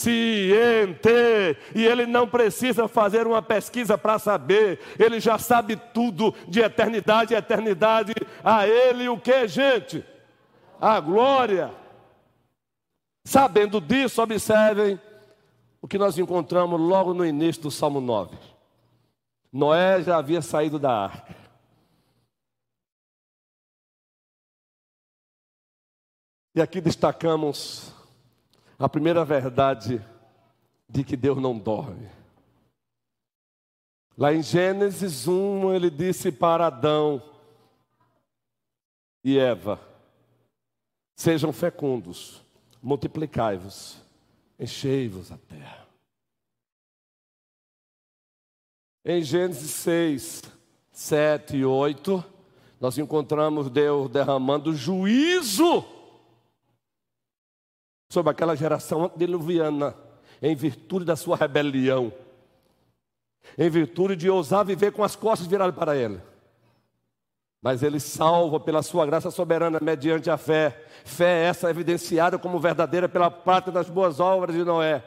e 1.75 1.85
ele 1.85 2.05
não 2.05 2.25
precisa 2.25 2.87
fazer 2.87 3.27
uma 3.27 3.41
pesquisa 3.41 3.97
para 3.97 4.17
saber, 4.17 4.79
ele 4.97 5.19
já 5.19 5.37
sabe 5.37 5.75
tudo 5.93 6.33
de 6.47 6.61
eternidade 6.61 7.35
a 7.35 7.39
eternidade. 7.39 8.13
A 8.41 8.65
ele 8.65 9.09
o 9.09 9.19
que, 9.19 9.45
gente? 9.47 10.05
A 10.79 10.99
glória 11.01 11.69
Sabendo 13.25 13.81
disso, 13.81 14.21
observem 14.21 15.01
o 15.81 15.87
que 15.87 15.97
nós 15.97 16.15
encontramos 16.19 16.79
logo 16.79 17.11
no 17.11 17.25
início 17.25 17.63
do 17.63 17.71
Salmo 17.71 17.99
9. 17.99 18.37
Noé 19.51 20.03
já 20.03 20.17
havia 20.17 20.43
saído 20.43 20.77
da 20.77 20.91
arca. 20.91 21.35
E 26.53 26.61
aqui 26.61 26.79
destacamos 26.79 27.91
a 28.77 28.87
primeira 28.87 29.25
verdade 29.25 30.05
de 30.87 31.03
que 31.03 31.17
Deus 31.17 31.41
não 31.41 31.57
dorme. 31.57 32.07
Lá 34.15 34.33
em 34.33 34.43
Gênesis 34.43 35.27
1, 35.27 35.73
ele 35.73 35.89
disse 35.89 36.31
para 36.31 36.67
Adão 36.67 37.21
e 39.23 39.39
Eva: 39.39 39.79
sejam 41.15 41.51
fecundos 41.51 42.44
multiplicai-vos, 42.85 43.97
enchei-vos 44.59 45.31
a 45.31 45.37
terra. 45.39 45.87
Em 49.03 49.23
Gênesis 49.23 49.71
6, 49.71 50.43
7 50.91 51.57
e 51.57 51.65
8, 51.65 52.23
nós 52.79 52.95
encontramos 52.99 53.71
Deus 53.71 54.07
derramando 54.11 54.71
juízo 54.75 55.83
sobre 58.11 58.31
aquela 58.31 58.55
geração 58.55 59.05
antediluviana, 59.05 59.95
em 60.39 60.55
virtude 60.55 61.05
da 61.05 61.15
sua 61.15 61.35
rebelião, 61.35 62.13
em 63.57 63.67
virtude 63.67 64.15
de 64.15 64.29
ousar 64.29 64.63
viver 64.63 64.91
com 64.91 65.03
as 65.03 65.15
costas 65.15 65.47
viradas 65.47 65.75
para 65.75 65.97
Ele 65.97 66.21
mas 67.61 67.81
ele 67.81 67.99
salva 67.99 68.59
pela 68.59 68.83
sua 68.83 69.05
graça 69.05 69.31
soberana 69.31 69.79
mediante 69.81 70.29
a 70.29 70.37
fé. 70.37 70.85
Fé 71.03 71.45
essa 71.45 71.69
evidenciada 71.69 72.37
como 72.37 72.59
verdadeira 72.59 73.09
pela 73.09 73.31
parte 73.31 73.71
das 73.71 73.89
boas 73.89 74.19
obras 74.19 74.55
de 74.55 74.63
Noé. 74.63 75.03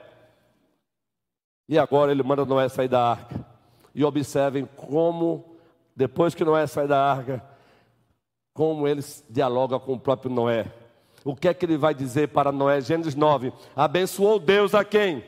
E 1.68 1.78
agora 1.78 2.11
ele 2.11 2.22
manda 2.22 2.44
Noé 2.44 2.68
sair 2.68 2.88
da 2.88 3.11
arca. 3.11 3.46
E 3.94 4.04
observem 4.04 4.68
como, 4.76 5.56
depois 5.94 6.34
que 6.34 6.44
Noé 6.44 6.66
sai 6.66 6.88
da 6.88 7.00
arca, 7.00 7.44
como 8.52 8.88
ele 8.88 9.04
dialoga 9.28 9.78
com 9.78 9.92
o 9.92 10.00
próprio 10.00 10.30
Noé. 10.30 10.66
O 11.24 11.37
que 11.37 11.48
é 11.48 11.54
que 11.54 11.64
ele 11.64 11.76
vai 11.76 11.94
dizer 11.94 12.28
para 12.28 12.50
Noé? 12.50 12.80
Gênesis 12.80 13.14
9: 13.14 13.52
Abençoou 13.76 14.38
Deus 14.38 14.74
a 14.74 14.84
quem? 14.84 15.24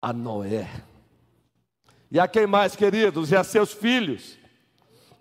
A 0.00 0.12
Noé. 0.12 0.68
E 2.10 2.20
a 2.20 2.28
quem 2.28 2.46
mais, 2.46 2.76
queridos? 2.76 3.30
E 3.32 3.36
a 3.36 3.42
seus 3.42 3.72
filhos 3.72 4.39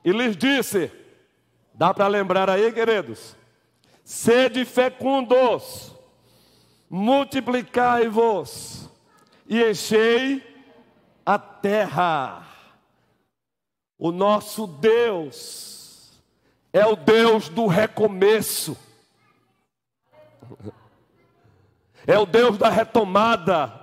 e 0.03 0.11
lhes 0.11 0.35
disse: 0.35 0.91
dá 1.73 1.93
para 1.93 2.07
lembrar 2.07 2.49
aí, 2.49 2.71
queridos? 2.71 3.35
Sede 4.03 4.65
fecundos, 4.65 5.93
multiplicai-vos 6.89 8.89
e 9.47 9.63
enchei 9.63 10.43
a 11.25 11.37
terra. 11.37 12.47
O 13.97 14.11
nosso 14.11 14.65
Deus 14.65 16.19
é 16.71 16.85
o 16.85 16.95
Deus 16.95 17.49
do 17.49 17.67
recomeço, 17.67 18.77
é 22.07 22.17
o 22.17 22.25
Deus 22.25 22.57
da 22.57 22.69
retomada. 22.69 23.77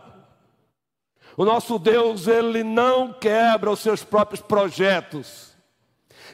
O 1.37 1.45
nosso 1.45 1.79
Deus, 1.79 2.27
ele 2.27 2.65
não 2.65 3.13
quebra 3.13 3.71
os 3.71 3.81
seus 3.81 4.03
próprios 4.03 4.41
projetos. 4.41 5.56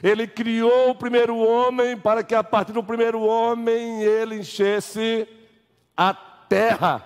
Ele 0.03 0.27
criou 0.27 0.89
o 0.89 0.95
primeiro 0.95 1.37
homem 1.37 1.95
para 1.97 2.21
que 2.23 2.35
a 2.35 2.43
partir 2.43 2.73
do 2.73 2.83
primeiro 2.83 3.21
homem 3.21 4.03
ele 4.03 4.35
enchesse 4.35 5.25
a 5.95 6.13
terra. 6.13 7.01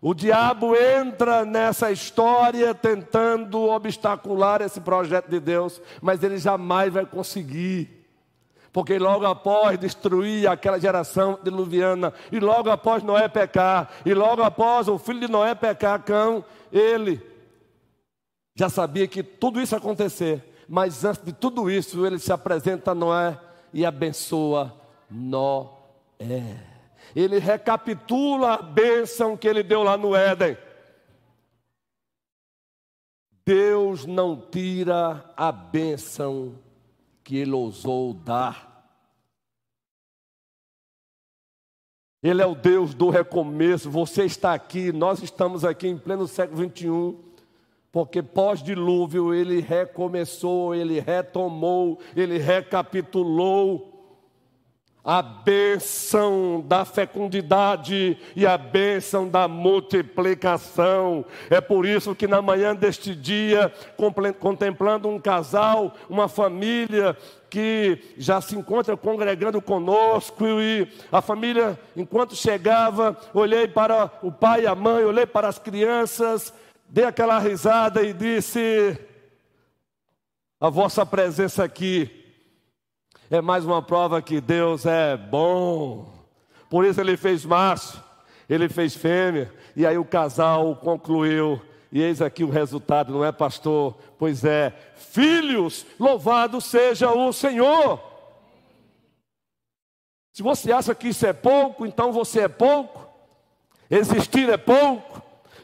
O 0.00 0.14
diabo 0.14 0.76
entra 0.76 1.44
nessa 1.44 1.90
história 1.90 2.72
tentando 2.72 3.68
obstacular 3.68 4.62
esse 4.62 4.80
projeto 4.80 5.28
de 5.28 5.40
Deus, 5.40 5.82
mas 6.00 6.22
ele 6.22 6.38
jamais 6.38 6.92
vai 6.92 7.04
conseguir. 7.04 8.00
Porque 8.72 8.96
logo 8.96 9.26
após 9.26 9.76
destruir 9.76 10.48
aquela 10.48 10.78
geração 10.78 11.36
diluviana, 11.42 12.14
e 12.30 12.38
logo 12.38 12.70
após 12.70 13.02
Noé 13.02 13.28
pecar, 13.28 13.90
e 14.06 14.14
logo 14.14 14.42
após 14.42 14.86
o 14.86 14.96
filho 14.96 15.20
de 15.20 15.28
Noé 15.28 15.54
pecar, 15.56 16.02
Cão, 16.04 16.44
ele 16.72 17.20
já 18.54 18.68
sabia 18.68 19.08
que 19.08 19.22
tudo 19.22 19.60
isso 19.60 19.74
ia 19.74 19.78
acontecer, 19.78 20.49
mas 20.72 21.04
antes 21.04 21.20
de 21.24 21.32
tudo 21.32 21.68
isso, 21.68 22.06
ele 22.06 22.16
se 22.20 22.32
apresenta 22.32 22.92
a 22.92 22.94
Noé 22.94 23.36
e 23.72 23.84
abençoa 23.84 24.80
Noé. 25.10 25.74
Ele 27.12 27.40
recapitula 27.40 28.54
a 28.54 28.62
bênção 28.62 29.36
que 29.36 29.48
ele 29.48 29.64
deu 29.64 29.82
lá 29.82 29.96
no 29.96 30.14
Éden. 30.14 30.56
Deus 33.44 34.06
não 34.06 34.40
tira 34.40 35.32
a 35.36 35.50
bênção 35.50 36.56
que 37.24 37.38
ele 37.38 37.50
ousou 37.50 38.14
dar. 38.14 38.86
Ele 42.22 42.42
é 42.42 42.46
o 42.46 42.54
Deus 42.54 42.94
do 42.94 43.10
recomeço. 43.10 43.90
Você 43.90 44.24
está 44.24 44.54
aqui, 44.54 44.92
nós 44.92 45.20
estamos 45.20 45.64
aqui 45.64 45.88
em 45.88 45.98
pleno 45.98 46.28
século 46.28 46.60
21, 46.60 47.29
porque 47.92 48.22
pós-dilúvio 48.22 49.34
ele 49.34 49.60
recomeçou, 49.60 50.74
ele 50.74 51.00
retomou, 51.00 51.98
ele 52.14 52.38
recapitulou 52.38 53.90
a 55.02 55.22
bênção 55.22 56.62
da 56.66 56.84
fecundidade 56.84 58.18
e 58.36 58.46
a 58.46 58.58
bênção 58.58 59.26
da 59.26 59.48
multiplicação. 59.48 61.24
É 61.48 61.60
por 61.60 61.86
isso 61.86 62.14
que 62.14 62.26
na 62.26 62.42
manhã 62.42 62.74
deste 62.74 63.14
dia, 63.14 63.72
contemplando 64.38 65.08
um 65.08 65.18
casal, 65.18 65.94
uma 66.08 66.28
família 66.28 67.16
que 67.48 67.98
já 68.16 68.40
se 68.40 68.54
encontra 68.54 68.96
congregando 68.96 69.60
conosco 69.60 70.44
e 70.60 70.86
a 71.10 71.20
família, 71.20 71.78
enquanto 71.96 72.36
chegava, 72.36 73.16
olhei 73.34 73.66
para 73.66 74.12
o 74.22 74.30
pai 74.30 74.62
e 74.62 74.66
a 74.66 74.74
mãe, 74.74 75.04
olhei 75.04 75.26
para 75.26 75.48
as 75.48 75.58
crianças, 75.58 76.54
dei 76.90 77.04
aquela 77.04 77.38
risada 77.38 78.02
e 78.02 78.12
disse: 78.12 78.98
A 80.60 80.68
vossa 80.68 81.06
presença 81.06 81.64
aqui 81.64 82.10
é 83.30 83.40
mais 83.40 83.64
uma 83.64 83.80
prova 83.80 84.20
que 84.20 84.40
Deus 84.40 84.84
é 84.84 85.16
bom. 85.16 86.12
Por 86.68 86.84
isso 86.84 87.00
ele 87.00 87.16
fez 87.16 87.44
macho, 87.44 88.02
ele 88.48 88.68
fez 88.68 88.94
fêmea, 88.94 89.52
e 89.74 89.86
aí 89.86 89.96
o 89.96 90.04
casal 90.04 90.76
concluiu. 90.76 91.60
E 91.92 92.00
eis 92.00 92.22
aqui 92.22 92.44
o 92.44 92.50
resultado, 92.50 93.12
não 93.12 93.24
é, 93.24 93.32
pastor? 93.32 93.96
Pois 94.16 94.44
é, 94.44 94.72
filhos, 94.94 95.84
louvado 95.98 96.60
seja 96.60 97.10
o 97.10 97.32
Senhor. 97.32 98.00
Se 100.32 100.40
você 100.40 100.70
acha 100.70 100.94
que 100.94 101.08
isso 101.08 101.26
é 101.26 101.32
pouco, 101.32 101.84
então 101.84 102.12
você 102.12 102.42
é 102.42 102.48
pouco. 102.48 103.08
Existir 103.90 104.48
é 104.48 104.56
pouco, 104.56 105.20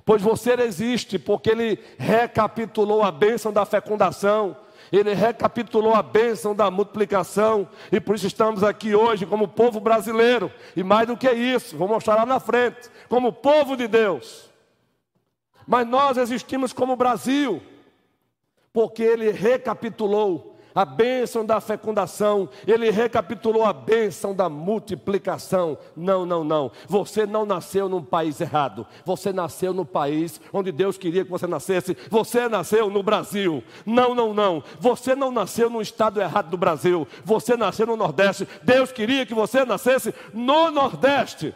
pois 0.06 0.22
você 0.22 0.54
existe, 0.54 1.18
porque 1.18 1.50
ele 1.50 1.78
recapitulou 1.98 3.02
a 3.02 3.10
bênção 3.10 3.52
da 3.52 3.66
fecundação 3.66 4.56
ele 4.92 5.14
recapitulou 5.14 5.94
a 5.94 6.02
bênção 6.02 6.54
da 6.54 6.70
multiplicação, 6.70 7.68
e 7.90 8.00
por 8.00 8.14
isso 8.14 8.26
estamos 8.26 8.62
aqui 8.62 8.94
hoje 8.94 9.26
como 9.26 9.48
povo 9.48 9.80
brasileiro, 9.80 10.52
e 10.76 10.82
mais 10.82 11.06
do 11.06 11.16
que 11.16 11.30
isso, 11.30 11.76
vou 11.76 11.88
mostrar 11.88 12.16
lá 12.16 12.26
na 12.26 12.40
frente, 12.40 12.88
como 13.08 13.32
povo 13.32 13.76
de 13.76 13.88
Deus. 13.88 14.50
Mas 15.66 15.86
nós 15.86 16.16
existimos 16.16 16.72
como 16.72 16.96
Brasil, 16.96 17.60
porque 18.72 19.02
ele 19.02 19.30
recapitulou 19.30 20.55
a 20.76 20.84
bênção 20.84 21.42
da 21.42 21.58
fecundação, 21.58 22.50
ele 22.66 22.90
recapitulou 22.90 23.64
a 23.64 23.72
bênção 23.72 24.34
da 24.34 24.46
multiplicação. 24.46 25.78
Não, 25.96 26.26
não, 26.26 26.44
não. 26.44 26.70
Você 26.86 27.24
não 27.24 27.46
nasceu 27.46 27.88
num 27.88 28.04
país 28.04 28.42
errado. 28.42 28.86
Você 29.02 29.32
nasceu 29.32 29.72
no 29.72 29.86
país 29.86 30.38
onde 30.52 30.70
Deus 30.70 30.98
queria 30.98 31.24
que 31.24 31.30
você 31.30 31.46
nascesse. 31.46 31.96
Você 32.10 32.46
nasceu 32.46 32.90
no 32.90 33.02
Brasil. 33.02 33.64
Não, 33.86 34.14
não, 34.14 34.34
não. 34.34 34.62
Você 34.78 35.14
não 35.14 35.30
nasceu 35.30 35.70
no 35.70 35.80
estado 35.80 36.20
errado 36.20 36.50
do 36.50 36.58
Brasil. 36.58 37.08
Você 37.24 37.56
nasceu 37.56 37.86
no 37.86 37.96
Nordeste. 37.96 38.46
Deus 38.62 38.92
queria 38.92 39.24
que 39.24 39.32
você 39.32 39.64
nascesse 39.64 40.14
no 40.34 40.70
Nordeste. 40.70 41.54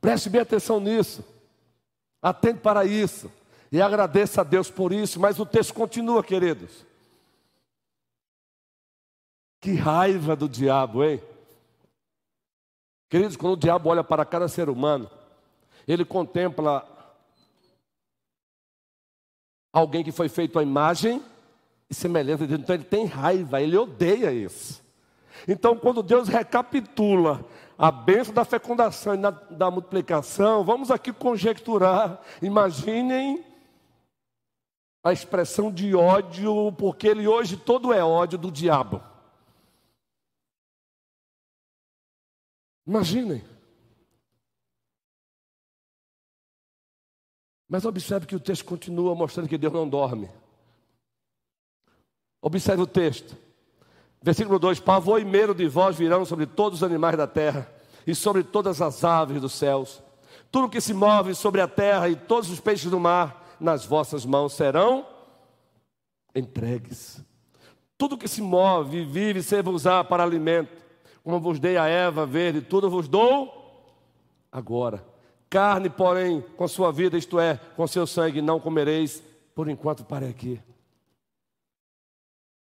Preste 0.00 0.28
bem 0.28 0.40
atenção 0.40 0.80
nisso. 0.80 1.24
Atente 2.20 2.58
para 2.58 2.84
isso. 2.84 3.30
E 3.76 3.82
agradeça 3.82 4.40
a 4.40 4.44
Deus 4.44 4.70
por 4.70 4.90
isso, 4.90 5.20
mas 5.20 5.38
o 5.38 5.44
texto 5.44 5.74
continua, 5.74 6.24
queridos. 6.24 6.86
Que 9.60 9.74
raiva 9.74 10.34
do 10.34 10.48
diabo, 10.48 11.04
hein? 11.04 11.22
Queridos, 13.10 13.36
quando 13.36 13.52
o 13.52 13.58
diabo 13.58 13.90
olha 13.90 14.02
para 14.02 14.24
cada 14.24 14.48
ser 14.48 14.70
humano, 14.70 15.10
ele 15.86 16.06
contempla 16.06 16.88
alguém 19.70 20.02
que 20.02 20.10
foi 20.10 20.30
feito 20.30 20.58
à 20.58 20.62
imagem 20.62 21.22
e 21.90 21.94
semelhança 21.94 22.46
de 22.46 22.56
Deus. 22.56 22.60
Então 22.62 22.76
ele 22.76 22.84
tem 22.84 23.04
raiva, 23.04 23.60
ele 23.60 23.76
odeia 23.76 24.32
isso. 24.32 24.82
Então, 25.46 25.76
quando 25.76 26.02
Deus 26.02 26.28
recapitula 26.28 27.44
a 27.76 27.90
bênção 27.90 28.32
da 28.32 28.46
fecundação 28.46 29.14
e 29.14 29.54
da 29.54 29.70
multiplicação, 29.70 30.64
vamos 30.64 30.90
aqui 30.90 31.12
conjecturar. 31.12 32.22
Imaginem 32.40 33.44
a 35.06 35.12
expressão 35.12 35.70
de 35.70 35.94
ódio, 35.94 36.72
porque 36.72 37.06
ele 37.06 37.28
hoje 37.28 37.56
todo 37.56 37.92
é 37.92 38.02
ódio 38.02 38.36
do 38.36 38.50
diabo. 38.50 39.00
Imaginem. 42.84 43.44
Mas 47.68 47.84
observe 47.84 48.26
que 48.26 48.34
o 48.34 48.40
texto 48.40 48.64
continua 48.64 49.14
mostrando 49.14 49.48
que 49.48 49.56
Deus 49.56 49.72
não 49.72 49.88
dorme. 49.88 50.28
Observe 52.42 52.82
o 52.82 52.86
texto. 52.86 53.36
Versículo 54.20 54.58
2: 54.58 54.80
Pavor 54.80 55.20
e 55.20 55.24
medo 55.24 55.54
de 55.54 55.68
vós 55.68 55.96
virão 55.96 56.24
sobre 56.24 56.46
todos 56.46 56.80
os 56.80 56.82
animais 56.82 57.16
da 57.16 57.28
terra 57.28 57.72
e 58.04 58.12
sobre 58.12 58.42
todas 58.42 58.82
as 58.82 59.04
aves 59.04 59.40
dos 59.40 59.52
céus. 59.52 60.02
Tudo 60.50 60.68
que 60.68 60.80
se 60.80 60.92
move 60.92 61.32
sobre 61.32 61.60
a 61.60 61.68
terra 61.68 62.08
e 62.08 62.16
todos 62.16 62.50
os 62.50 62.58
peixes 62.58 62.90
do 62.90 62.98
mar 62.98 63.45
nas 63.60 63.84
vossas 63.84 64.24
mãos 64.24 64.52
serão 64.52 65.06
entregues. 66.34 67.24
Tudo 67.98 68.18
que 68.18 68.28
se 68.28 68.42
move, 68.42 69.04
vive, 69.04 69.42
serve 69.42 69.70
usar 69.70 70.04
para 70.04 70.22
alimento, 70.22 70.84
como 71.24 71.40
vos 71.40 71.58
dei 71.58 71.76
a 71.76 71.86
Eva 71.86 72.26
verde, 72.26 72.60
tudo 72.60 72.90
vos 72.90 73.08
dou 73.08 73.56
agora. 74.52 75.04
Carne, 75.48 75.88
porém, 75.88 76.42
com 76.56 76.68
sua 76.68 76.92
vida, 76.92 77.16
isto 77.16 77.38
é, 77.40 77.56
com 77.76 77.86
seu 77.86 78.06
sangue, 78.06 78.42
não 78.42 78.60
comereis, 78.60 79.22
por 79.54 79.68
enquanto 79.68 80.04
pare 80.04 80.26
aqui. 80.26 80.60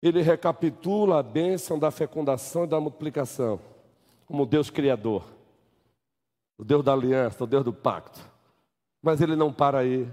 Ele 0.01 0.23
recapitula 0.23 1.19
a 1.19 1.23
bênção 1.23 1.79
da 1.79 1.91
fecundação 1.91 2.65
e 2.65 2.69
da 2.69 2.79
multiplicação, 2.79 3.61
como 4.27 4.47
Deus 4.47 4.71
Criador, 4.71 5.25
o 6.57 6.65
Deus 6.65 6.85
da 6.85 6.93
aliança, 6.93 7.43
o 7.43 7.47
Deus 7.47 7.65
do 7.65 7.73
pacto. 7.73 8.21
Mas 9.03 9.21
ele 9.21 9.35
não 9.35 9.53
para 9.53 9.79
aí. 9.79 10.09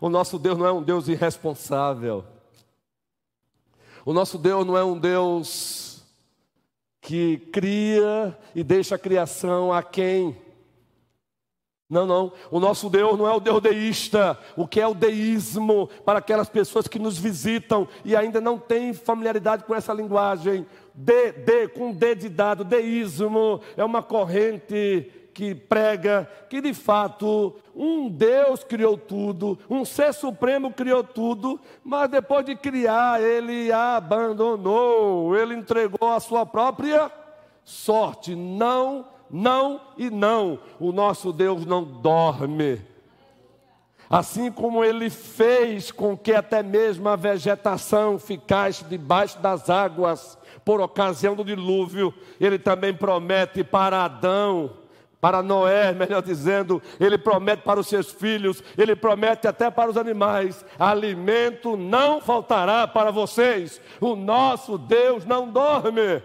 O 0.00 0.08
nosso 0.08 0.38
Deus 0.38 0.58
não 0.58 0.66
é 0.66 0.72
um 0.72 0.82
Deus 0.82 1.08
irresponsável. 1.08 2.24
O 4.04 4.12
nosso 4.12 4.38
Deus 4.38 4.64
não 4.66 4.76
é 4.76 4.84
um 4.84 4.98
Deus 4.98 6.04
que 7.00 7.38
cria 7.52 8.36
e 8.54 8.62
deixa 8.62 8.94
a 8.94 8.98
criação 8.98 9.72
a 9.72 9.82
quem. 9.82 10.36
Não, 11.88 12.04
não. 12.04 12.32
O 12.50 12.58
nosso 12.58 12.90
Deus 12.90 13.16
não 13.16 13.28
é 13.28 13.32
o 13.32 13.40
Deus 13.40 13.62
deísta. 13.62 14.38
O 14.56 14.66
que 14.66 14.80
é 14.80 14.86
o 14.86 14.94
deísmo 14.94 15.88
para 16.04 16.18
aquelas 16.18 16.48
pessoas 16.48 16.88
que 16.88 16.98
nos 16.98 17.16
visitam 17.16 17.86
e 18.04 18.16
ainda 18.16 18.40
não 18.40 18.58
têm 18.58 18.92
familiaridade 18.92 19.64
com 19.64 19.74
essa 19.74 19.92
linguagem? 19.92 20.66
De, 20.94 21.32
de, 21.32 21.68
com 21.68 21.92
D 21.92 22.14
de 22.14 22.28
dado, 22.28 22.64
deísmo 22.64 23.60
é 23.76 23.84
uma 23.84 24.02
corrente 24.02 25.10
que 25.36 25.54
prega 25.54 26.26
que 26.48 26.62
de 26.62 26.72
fato 26.72 27.54
um 27.74 28.08
Deus 28.08 28.64
criou 28.64 28.96
tudo, 28.96 29.58
um 29.68 29.84
ser 29.84 30.14
supremo 30.14 30.72
criou 30.72 31.04
tudo, 31.04 31.60
mas 31.84 32.08
depois 32.08 32.46
de 32.46 32.56
criar, 32.56 33.22
ele 33.22 33.70
abandonou, 33.70 35.36
ele 35.36 35.54
entregou 35.54 36.10
a 36.10 36.20
sua 36.20 36.46
própria 36.46 37.12
sorte. 37.62 38.34
Não, 38.34 39.04
não 39.30 39.78
e 39.98 40.08
não. 40.08 40.58
O 40.80 40.90
nosso 40.90 41.34
Deus 41.34 41.66
não 41.66 41.84
dorme. 41.84 42.80
Assim 44.08 44.50
como 44.50 44.82
ele 44.82 45.10
fez 45.10 45.92
com 45.92 46.16
que 46.16 46.32
até 46.32 46.62
mesmo 46.62 47.10
a 47.10 47.16
vegetação 47.16 48.18
ficasse 48.18 48.84
debaixo 48.86 49.38
das 49.40 49.68
águas 49.68 50.38
por 50.64 50.80
ocasião 50.80 51.36
do 51.36 51.44
dilúvio, 51.44 52.14
ele 52.40 52.58
também 52.58 52.94
promete 52.94 53.62
para 53.62 54.02
Adão, 54.02 54.85
para 55.26 55.42
Noé, 55.42 55.92
melhor 55.92 56.22
dizendo, 56.22 56.80
ele 57.00 57.18
promete 57.18 57.62
para 57.62 57.80
os 57.80 57.88
seus 57.88 58.12
filhos, 58.12 58.62
ele 58.78 58.94
promete 58.94 59.48
até 59.48 59.68
para 59.68 59.90
os 59.90 59.96
animais: 59.96 60.64
alimento 60.78 61.76
não 61.76 62.20
faltará 62.20 62.86
para 62.86 63.10
vocês, 63.10 63.80
o 64.00 64.14
nosso 64.14 64.78
Deus 64.78 65.24
não 65.24 65.50
dorme. 65.50 66.22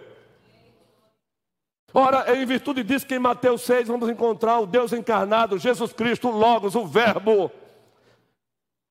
Ora, 1.92 2.32
em 2.38 2.46
virtude 2.46 2.84
disso 2.84 3.08
que 3.08 3.16
em 3.16 3.20
Mateus 3.20 3.64
6 3.64 3.88
vamos 3.88 4.08
encontrar 4.08 4.60
o 4.60 4.68
Deus 4.68 4.94
encarnado, 4.94 5.58
Jesus 5.58 5.92
Cristo, 5.92 6.30
Logos, 6.30 6.76
o 6.76 6.86
Verbo, 6.86 7.52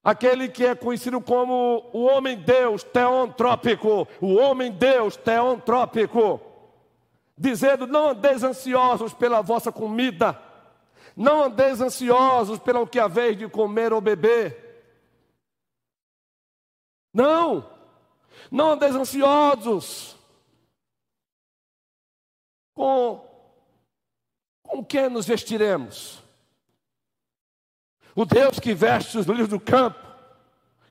aquele 0.03 0.49
que 0.49 0.66
é 0.66 0.75
conhecido 0.75 1.20
como 1.20 1.88
o 1.92 2.07
homem-deus 2.07 2.83
teontrópico, 2.83 4.09
o 4.20 4.35
homem-deus 4.35 5.16
teontrópico, 5.16 6.40
dizendo: 7.40 7.87
Não 7.87 8.11
andeis 8.11 8.44
ansiosos 8.44 9.14
pela 9.14 9.40
vossa 9.40 9.72
comida, 9.72 10.38
não 11.16 11.44
andeis 11.44 11.81
ansiosos 11.81 12.59
pelo 12.59 12.87
que 12.87 13.00
haveis 13.00 13.37
de 13.38 13.48
comer 13.48 13.94
ou 13.94 14.00
beber. 14.00 14.68
Não, 17.12 17.68
não 18.50 18.72
andeis 18.72 18.94
ansiosos 18.94 20.16
com 22.74 23.26
com 24.62 24.85
que 24.85 25.09
nos 25.09 25.26
vestiremos? 25.26 26.22
O 28.14 28.24
Deus 28.24 28.61
que 28.61 28.72
veste 28.72 29.18
os 29.18 29.26
lírios 29.26 29.48
do 29.48 29.59
campo, 29.59 29.98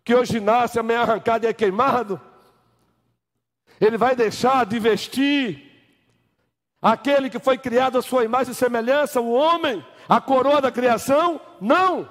que 0.04 0.14
hoje 0.14 0.40
nasce, 0.42 0.80
amanhã 0.80 1.02
arrancado 1.02 1.46
e 1.46 1.48
é 1.48 1.54
queimado, 1.54 2.20
Ele 3.80 3.98
vai 3.98 4.16
deixar 4.16 4.66
de 4.66 4.78
vestir 4.80 5.69
aquele 6.82 7.30
que 7.30 7.40
foi 7.40 7.58
criado 7.58 7.98
à 7.98 8.02
sua 8.02 8.24
imagem 8.24 8.52
e 8.52 8.56
semelhança, 8.56 9.20
o 9.22 9.32
homem, 9.32 9.86
a 10.08 10.22
coroa 10.22 10.62
da 10.62 10.72
criação? 10.72 11.40
Não. 11.60 12.10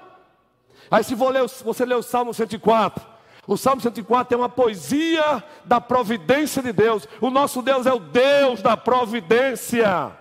Aí 0.90 1.04
se 1.04 1.14
você 1.14 1.84
ler 1.84 1.96
o 1.96 2.02
Salmo 2.02 2.32
104, 2.32 3.04
o 3.46 3.56
Salmo 3.56 3.80
104 3.80 4.34
é 4.34 4.38
uma 4.38 4.48
poesia 4.48 5.42
da 5.64 5.80
providência 5.80 6.62
de 6.62 6.72
Deus. 6.72 7.08
O 7.20 7.30
nosso 7.30 7.62
Deus 7.62 7.86
é 7.86 7.92
o 7.92 7.98
Deus 7.98 8.60
da 8.60 8.76
providência. 8.76 10.12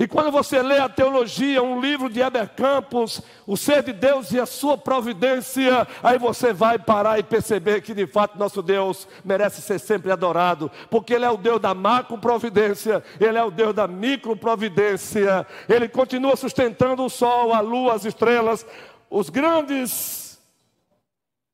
E 0.00 0.08
quando 0.08 0.30
você 0.30 0.62
lê 0.62 0.78
a 0.78 0.88
teologia, 0.88 1.62
um 1.62 1.78
livro 1.78 2.08
de 2.08 2.20
Heber 2.22 2.48
Campos, 2.54 3.20
o 3.46 3.54
ser 3.54 3.82
de 3.82 3.92
Deus 3.92 4.32
e 4.32 4.40
a 4.40 4.46
sua 4.46 4.78
providência, 4.78 5.86
aí 6.02 6.18
você 6.18 6.54
vai 6.54 6.78
parar 6.78 7.18
e 7.18 7.22
perceber 7.22 7.82
que 7.82 7.92
de 7.92 8.06
fato 8.06 8.38
nosso 8.38 8.62
Deus 8.62 9.06
merece 9.22 9.60
ser 9.60 9.78
sempre 9.78 10.10
adorado, 10.10 10.70
porque 10.88 11.12
Ele 11.12 11.26
é 11.26 11.30
o 11.30 11.36
Deus 11.36 11.60
da 11.60 11.74
macro 11.74 12.16
providência, 12.16 13.04
Ele 13.20 13.36
é 13.36 13.44
o 13.44 13.50
Deus 13.50 13.74
da 13.74 13.86
micro 13.86 14.34
providência, 14.34 15.46
Ele 15.68 15.86
continua 15.86 16.34
sustentando 16.34 17.04
o 17.04 17.10
sol, 17.10 17.52
a 17.52 17.60
lua, 17.60 17.92
as 17.92 18.06
estrelas, 18.06 18.64
os 19.10 19.28
grandes 19.28 20.40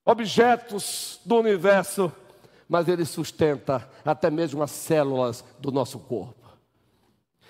objetos 0.05 1.21
do 1.25 1.35
universo, 1.41 2.13
mas 2.69 2.87
ele 2.87 3.05
sustenta 3.05 3.91
até 4.05 4.31
mesmo 4.31 4.63
as 4.63 4.71
células 4.71 5.45
do 5.59 5.73
nosso 5.73 5.99
corpo. 5.99 6.36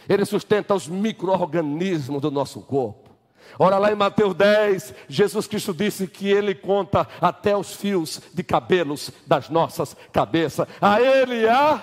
Ele 0.08 0.24
sustenta 0.24 0.74
os 0.74 0.88
micro-organismos 0.88 2.20
do 2.20 2.30
nosso 2.30 2.60
corpo. 2.60 3.10
Ora, 3.58 3.78
lá 3.78 3.92
em 3.92 3.94
Mateus 3.94 4.34
10, 4.34 4.94
Jesus 5.08 5.46
Cristo 5.46 5.72
disse 5.72 6.06
que 6.06 6.28
Ele 6.28 6.54
conta 6.54 7.06
até 7.20 7.56
os 7.56 7.74
fios 7.74 8.20
de 8.34 8.42
cabelos 8.42 9.10
das 9.26 9.48
nossas 9.48 9.96
cabeças. 10.12 10.68
A 10.80 11.00
Ele 11.00 11.48
a 11.48 11.82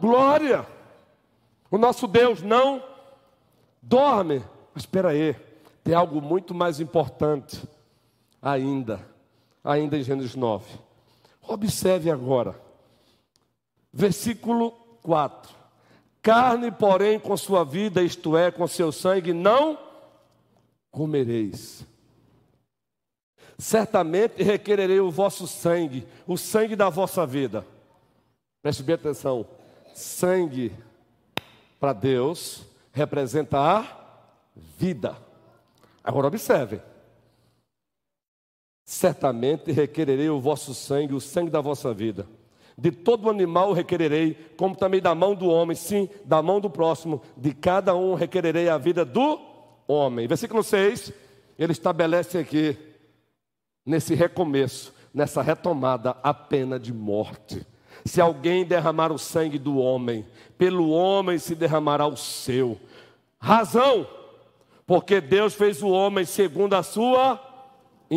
glória. 0.00 0.66
O 1.70 1.78
nosso 1.78 2.06
Deus 2.06 2.42
não 2.42 2.82
dorme. 3.80 4.42
Mas 4.74 4.84
espera 4.84 5.10
aí, 5.10 5.34
tem 5.82 5.94
algo 5.94 6.20
muito 6.20 6.54
mais 6.54 6.80
importante 6.80 7.62
ainda 8.40 9.12
ainda 9.64 9.96
em 9.96 10.02
Gênesis 10.02 10.34
9. 10.34 10.64
Observe 11.42 12.10
agora, 12.10 12.60
versículo 13.92 14.72
4: 15.02 15.54
Carne, 16.22 16.70
porém, 16.70 17.18
com 17.18 17.36
sua 17.36 17.64
vida, 17.64 18.02
isto 18.02 18.36
é, 18.36 18.50
com 18.50 18.66
seu 18.66 18.92
sangue, 18.92 19.32
não 19.32 19.78
comereis. 20.90 21.84
Certamente 23.58 24.42
requererei 24.42 25.00
o 25.00 25.10
vosso 25.10 25.46
sangue, 25.46 26.06
o 26.26 26.36
sangue 26.36 26.76
da 26.76 26.88
vossa 26.88 27.26
vida. 27.26 27.66
Preste 28.62 28.82
bem 28.82 28.94
atenção: 28.94 29.44
sangue 29.94 30.72
para 31.80 31.92
Deus 31.92 32.64
representa 32.92 33.58
a 33.58 33.86
vida. 34.54 35.16
Agora 36.04 36.28
observe 36.28 36.80
certamente 38.84 39.72
requererei 39.72 40.28
o 40.28 40.40
vosso 40.40 40.74
sangue, 40.74 41.14
o 41.14 41.20
sangue 41.20 41.50
da 41.50 41.60
vossa 41.60 41.94
vida. 41.94 42.26
De 42.76 42.90
todo 42.90 43.28
animal 43.28 43.72
requererei, 43.72 44.36
como 44.56 44.74
também 44.74 45.00
da 45.00 45.14
mão 45.14 45.34
do 45.34 45.48
homem, 45.48 45.76
sim, 45.76 46.08
da 46.24 46.42
mão 46.42 46.60
do 46.60 46.70
próximo, 46.70 47.22
de 47.36 47.52
cada 47.52 47.94
um 47.94 48.14
requererei 48.14 48.68
a 48.68 48.78
vida 48.78 49.04
do 49.04 49.40
homem. 49.86 50.26
Versículo 50.26 50.62
6, 50.62 51.12
ele 51.58 51.72
estabelece 51.72 52.38
aqui, 52.38 52.76
nesse 53.84 54.14
recomeço, 54.14 54.94
nessa 55.12 55.42
retomada, 55.42 56.16
a 56.22 56.32
pena 56.32 56.78
de 56.78 56.92
morte. 56.92 57.66
Se 58.04 58.20
alguém 58.20 58.64
derramar 58.64 59.12
o 59.12 59.18
sangue 59.18 59.58
do 59.58 59.76
homem, 59.76 60.26
pelo 60.56 60.90
homem 60.90 61.38
se 61.38 61.54
derramará 61.54 62.06
o 62.06 62.16
seu. 62.16 62.80
Razão, 63.38 64.06
porque 64.86 65.20
Deus 65.20 65.54
fez 65.54 65.82
o 65.82 65.88
homem 65.88 66.24
segundo 66.24 66.74
a 66.74 66.82
sua 66.82 67.51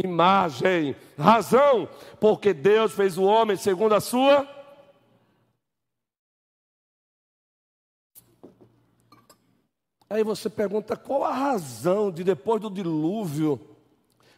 imagem. 0.03 0.95
Razão, 1.17 1.87
porque 2.19 2.53
Deus 2.53 2.93
fez 2.93 3.17
o 3.17 3.23
homem 3.23 3.55
segundo 3.55 3.95
a 3.95 4.01
sua. 4.01 4.47
Aí 10.09 10.23
você 10.23 10.49
pergunta 10.49 10.95
qual 10.95 11.23
a 11.23 11.33
razão 11.33 12.11
de 12.11 12.23
depois 12.23 12.61
do 12.61 12.69
dilúvio, 12.69 13.59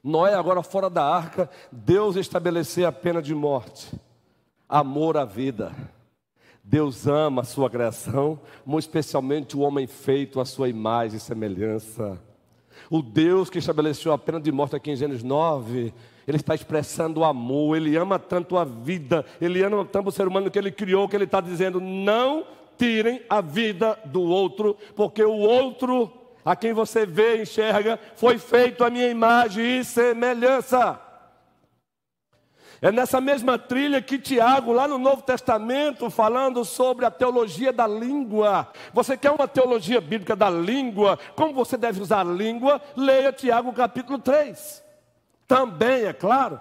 Noé 0.03 0.33
agora 0.33 0.63
fora 0.63 0.89
da 0.89 1.03
arca, 1.03 1.49
Deus 1.71 2.15
estabelecer 2.15 2.85
a 2.85 2.91
pena 2.91 3.21
de 3.21 3.35
morte. 3.35 3.93
Amor 4.69 5.17
à 5.17 5.25
vida. 5.25 5.75
Deus 6.63 7.07
ama 7.07 7.41
a 7.41 7.45
sua 7.45 7.69
criação, 7.69 8.39
muito 8.65 8.83
especialmente 8.83 9.55
o 9.55 9.61
homem 9.61 9.87
feito 9.87 10.39
à 10.39 10.45
sua 10.45 10.67
imagem 10.67 11.17
e 11.17 11.21
semelhança. 11.21 12.21
O 12.89 13.01
Deus 13.01 13.49
que 13.49 13.59
estabeleceu 13.59 14.11
a 14.11 14.17
pena 14.17 14.39
de 14.39 14.51
morte 14.51 14.75
aqui 14.75 14.91
em 14.91 14.95
Gênesis 14.95 15.23
9, 15.23 15.93
ele 16.27 16.37
está 16.37 16.53
expressando 16.53 17.21
o 17.21 17.23
amor, 17.23 17.75
ele 17.77 17.95
ama 17.95 18.19
tanto 18.19 18.57
a 18.57 18.63
vida, 18.63 19.25
ele 19.39 19.63
ama 19.63 19.85
tanto 19.85 20.09
o 20.09 20.11
ser 20.11 20.27
humano 20.27 20.51
que 20.51 20.59
ele 20.59 20.71
criou, 20.71 21.07
que 21.07 21.15
ele 21.15 21.23
está 21.23 21.39
dizendo: 21.39 21.79
não 21.79 22.45
tirem 22.77 23.21
a 23.29 23.41
vida 23.41 23.97
do 24.05 24.21
outro, 24.21 24.77
porque 24.95 25.23
o 25.23 25.33
outro, 25.33 26.11
a 26.45 26.55
quem 26.55 26.73
você 26.73 27.05
vê 27.05 27.41
enxerga, 27.41 27.99
foi 28.15 28.37
feito 28.37 28.83
a 28.83 28.89
minha 28.89 29.09
imagem 29.09 29.79
e 29.79 29.83
semelhança. 29.83 31.06
É 32.81 32.91
nessa 32.91 33.19
mesma 33.19 33.57
trilha 33.57 34.01
que 34.01 34.19
Tiago, 34.19 34.71
lá 34.71 34.87
no 34.87 34.99
Novo 34.99 35.23
Testamento, 35.23 36.09
falando 36.11 36.63
sobre 36.63 37.05
a 37.05 37.11
teologia 37.11 37.73
da 37.73 37.87
língua. 37.87 38.71
Você 38.93 39.17
quer 39.17 39.31
uma 39.31 39.47
teologia 39.47 39.99
bíblica 39.99 40.35
da 40.35 40.49
língua? 40.49 41.17
Como 41.35 41.53
você 41.53 41.75
deve 41.75 42.01
usar 42.01 42.21
a 42.21 42.23
língua? 42.23 42.79
Leia 42.95 43.33
Tiago 43.33 43.73
capítulo 43.73 44.19
3. 44.19 44.83
Também, 45.47 46.05
é 46.05 46.13
claro. 46.13 46.59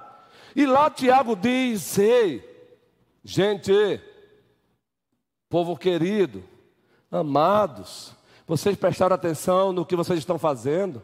E 0.55 0.65
lá 0.65 0.89
Tiago 0.89 1.37
diz: 1.37 1.99
Ei, 1.99 2.43
gente, 3.23 4.01
povo 5.51 5.77
querido, 5.77 6.43
amados, 7.11 8.15
vocês 8.47 8.75
prestaram 8.75 9.15
atenção 9.15 9.71
no 9.71 9.85
que 9.85 9.95
vocês 9.95 10.19
estão 10.19 10.39
fazendo? 10.39 11.03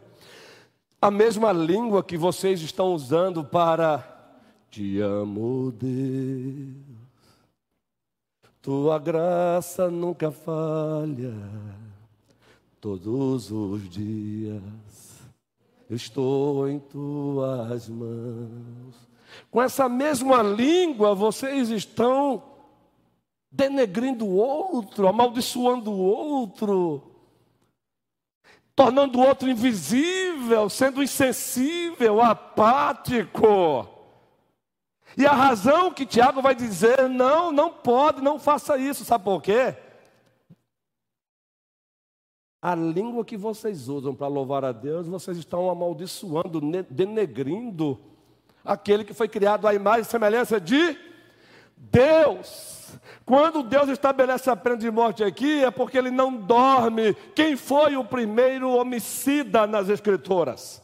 A 0.99 1.11
mesma 1.11 1.51
língua 1.51 2.01
que 2.03 2.17
vocês 2.17 2.61
estão 2.61 2.93
usando 2.93 3.43
para 3.43 4.12
te 4.73 4.99
amo, 5.01 5.71
Deus. 5.71 6.73
Tua 8.59 8.97
graça 8.97 9.91
nunca 9.91 10.31
falha. 10.31 11.31
Todos 12.81 13.51
os 13.51 13.87
dias 13.87 14.63
estou 15.87 16.67
em 16.67 16.79
tuas 16.79 17.87
mãos. 17.87 18.95
Com 19.51 19.61
essa 19.61 19.87
mesma 19.87 20.41
língua, 20.41 21.13
vocês 21.13 21.69
estão 21.69 22.41
denegrindo 23.51 24.25
o 24.25 24.37
outro, 24.37 25.07
amaldiçoando 25.07 25.91
o 25.91 25.99
outro. 25.99 27.11
tornando 28.75 29.19
o 29.19 29.21
outro 29.21 29.47
invisível, 29.47 30.67
sendo 30.67 31.03
insensível, 31.03 32.19
apático. 32.19 33.92
E 35.17 35.25
a 35.25 35.33
razão 35.33 35.91
que 35.91 36.05
Tiago 36.05 36.41
vai 36.41 36.55
dizer, 36.55 37.07
não, 37.07 37.51
não 37.51 37.69
pode, 37.69 38.21
não 38.21 38.39
faça 38.39 38.77
isso, 38.77 39.05
sabe 39.05 39.23
por 39.23 39.41
quê? 39.41 39.75
A 42.61 42.75
língua 42.75 43.25
que 43.25 43.35
vocês 43.35 43.89
usam 43.89 44.15
para 44.15 44.27
louvar 44.27 44.63
a 44.63 44.71
Deus, 44.71 45.07
vocês 45.07 45.37
estão 45.37 45.69
amaldiçoando, 45.69 46.61
denegrindo 46.89 47.99
aquele 48.63 49.03
que 49.03 49.13
foi 49.13 49.27
criado 49.27 49.67
à 49.67 49.73
imagem 49.73 50.01
e 50.01 50.05
semelhança 50.05 50.59
de 50.59 50.97
Deus. 51.75 52.97
Quando 53.25 53.63
Deus 53.63 53.89
estabelece 53.89 54.49
a 54.49 54.55
pena 54.55 54.77
de 54.77 54.89
morte 54.89 55.23
aqui, 55.23 55.63
é 55.63 55.71
porque 55.71 55.97
ele 55.97 56.11
não 56.11 56.35
dorme. 56.35 57.13
Quem 57.35 57.55
foi 57.55 57.95
o 57.95 58.03
primeiro 58.03 58.69
homicida 58.69 59.65
nas 59.67 59.89
Escrituras? 59.89 60.82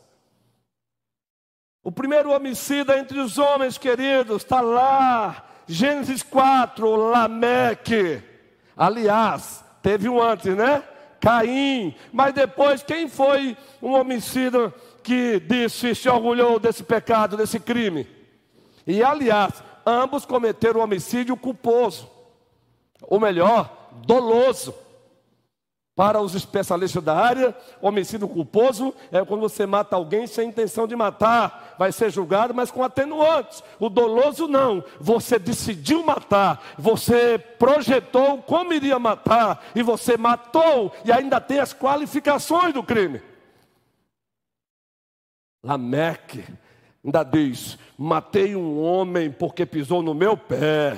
O 1.84 1.92
primeiro 1.92 2.32
homicida 2.32 2.98
entre 3.00 3.20
os 3.20 3.38
homens 3.38 3.78
queridos 3.78 4.44
está 4.44 4.60
lá, 4.60 5.46
Gênesis 5.66 6.22
4, 6.24 6.96
Lameque. 6.96 8.22
Aliás, 8.76 9.64
teve 9.82 10.10
um 10.10 10.22
antes, 10.22 10.56
né? 10.56 10.84
Caim. 11.22 11.96
Mas 12.12 12.34
depois, 12.34 12.84
quem 12.84 13.08
foi 13.08 13.56
um 13.82 13.92
homicida 13.92 14.74
que 15.04 15.40
disse, 15.40 15.96
se 15.96 16.10
orgulhou 16.10 16.60
desse 16.60 16.84
pecado, 16.84 17.38
desse 17.38 17.60
crime? 17.60 18.08
E 18.86 19.04
aliás, 19.04 19.64
ambos 19.86 20.26
cometeram 20.26 20.82
homicídio 20.82 21.38
culposo. 21.38 22.10
Ou 23.02 23.20
melhor, 23.20 23.92
doloso. 24.06 24.74
Para 25.96 26.22
os 26.22 26.34
especialistas 26.34 27.04
da 27.04 27.14
área, 27.14 27.54
homicídio 27.82 28.26
culposo 28.26 28.94
é 29.12 29.24
quando 29.26 29.42
você 29.42 29.66
mata 29.66 29.98
alguém 29.98 30.26
sem 30.28 30.48
intenção 30.48 30.88
de 30.88 30.96
matar, 30.96 31.69
vai 31.80 31.94
ser 31.94 32.12
julgado, 32.12 32.54
mas 32.54 32.70
com 32.70 32.84
atenuantes. 32.84 33.64
O 33.80 33.88
doloso 33.88 34.50
não, 34.50 34.84
você 35.00 35.40
decidiu 35.40 36.04
matar, 36.04 36.62
você 36.78 37.40
projetou 37.40 38.40
como 38.42 38.74
iria 38.74 39.00
matar, 39.00 39.64
e 39.74 39.82
você 39.82 40.18
matou, 40.18 40.94
e 41.06 41.12
ainda 41.12 41.40
tem 41.40 41.60
as 41.60 41.74
qualificações 41.74 42.74
do 42.74 42.84
crime. 42.84 43.22
Lameque 45.64 46.44
ainda 47.04 47.24
diz: 47.24 47.78
matei 47.98 48.58
um 48.58 48.84
homem 48.84 49.32
porque 49.32 49.66
pisou 49.66 50.02
no 50.02 50.14
meu 50.14 50.36
pé. 50.36 50.98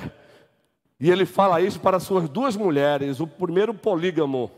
E 0.98 1.08
ele 1.10 1.26
fala 1.26 1.60
isso 1.60 1.78
para 1.78 2.00
suas 2.00 2.28
duas 2.28 2.56
mulheres, 2.56 3.20
o 3.20 3.26
primeiro 3.26 3.72
polígamo. 3.72 4.50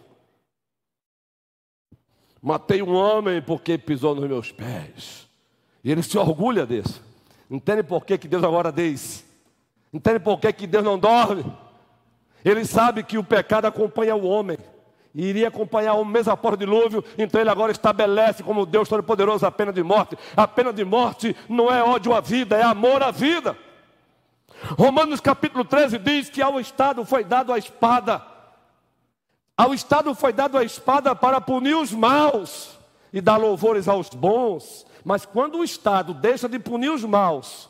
Matei 2.41 2.81
um 2.81 2.95
homem 2.95 3.43
porque 3.43 3.77
pisou 3.77 4.15
nos 4.15 4.27
meus 4.27 4.51
pés. 4.51 5.24
E 5.85 5.93
ele 5.93 6.03
se 6.03 6.17
orgulha 6.17 6.67
disso. 6.67 7.03
Entende 7.51 7.83
por 7.83 8.05
que, 8.05 8.17
que 8.17 8.27
Deus 8.27 8.43
agora 8.43 8.73
diz? 8.73 9.25
Entende 9.93 10.19
por 10.19 10.41
que, 10.41 10.53
que 10.53 10.67
Deus 10.67 10.83
não 10.83 10.99
dorme? 10.99 11.45
Ele 12.45 12.65
sabe 12.65 13.03
que 13.03 13.19
o 13.19 13.23
pecado 13.25 13.67
acompanha 13.67 14.17
o 14.17 14.27
homem. 14.27 14.59
E 15.15 15.27
iria 15.27 15.49
acompanhar 15.49 15.95
o 15.95 16.05
mês 16.05 16.27
após 16.27 16.55
o 16.55 16.57
dilúvio, 16.57 17.05
então 17.17 17.41
ele 17.41 17.49
agora 17.51 17.71
estabelece 17.71 18.43
como 18.43 18.67
Deus 18.67 18.89
Todo-Poderoso 18.89 19.47
a 19.47 19.51
pena 19.51 19.73
de 19.73 19.83
morte. 19.83 20.19
A 20.37 20.49
pena 20.49 20.73
de 20.73 20.85
morte 20.85 21.37
não 21.49 21.73
é 21.73 21.83
ódio 21.83 22.13
à 22.13 22.21
vida, 22.21 22.57
é 22.57 22.63
amor 22.63 23.01
à 23.01 23.13
vida. 23.13 23.57
Romanos 24.77 25.21
capítulo 25.21 25.65
13 25.65 25.99
diz 25.99 26.31
que 26.31 26.43
ao 26.43 26.59
Estado 26.59 27.05
foi 27.05 27.23
dado 27.23 27.53
a 27.53 27.59
espada 27.59 28.35
ao 29.57 29.73
Estado 29.73 30.15
foi 30.15 30.33
dado 30.33 30.59
a 30.59 30.65
espada 30.65 31.15
para 31.15 31.41
punir 31.41 31.77
os 31.77 31.93
maus 31.93 32.77
e 33.13 33.21
dar 33.21 33.37
louvores 33.37 33.87
aos 33.87 34.09
bons. 34.11 34.85
Mas 35.05 35.27
quando 35.27 35.59
o 35.59 35.65
Estado 35.65 36.15
deixa 36.15 36.49
de 36.49 36.59
punir 36.59 36.91
os 36.91 37.05
maus 37.05 37.69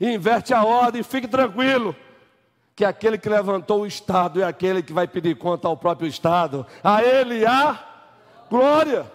e 0.00 0.12
inverte 0.12 0.52
a 0.52 0.64
ordem, 0.64 1.02
fique 1.02 1.28
tranquilo, 1.28 1.94
que 2.74 2.84
aquele 2.84 3.16
que 3.16 3.28
levantou 3.28 3.82
o 3.82 3.86
Estado 3.86 4.42
é 4.42 4.44
aquele 4.44 4.82
que 4.82 4.92
vai 4.92 5.06
pedir 5.06 5.36
conta 5.36 5.68
ao 5.68 5.76
próprio 5.76 6.08
Estado. 6.08 6.66
A 6.82 7.02
ele 7.02 7.46
a 7.46 7.78
glória. 8.50 9.10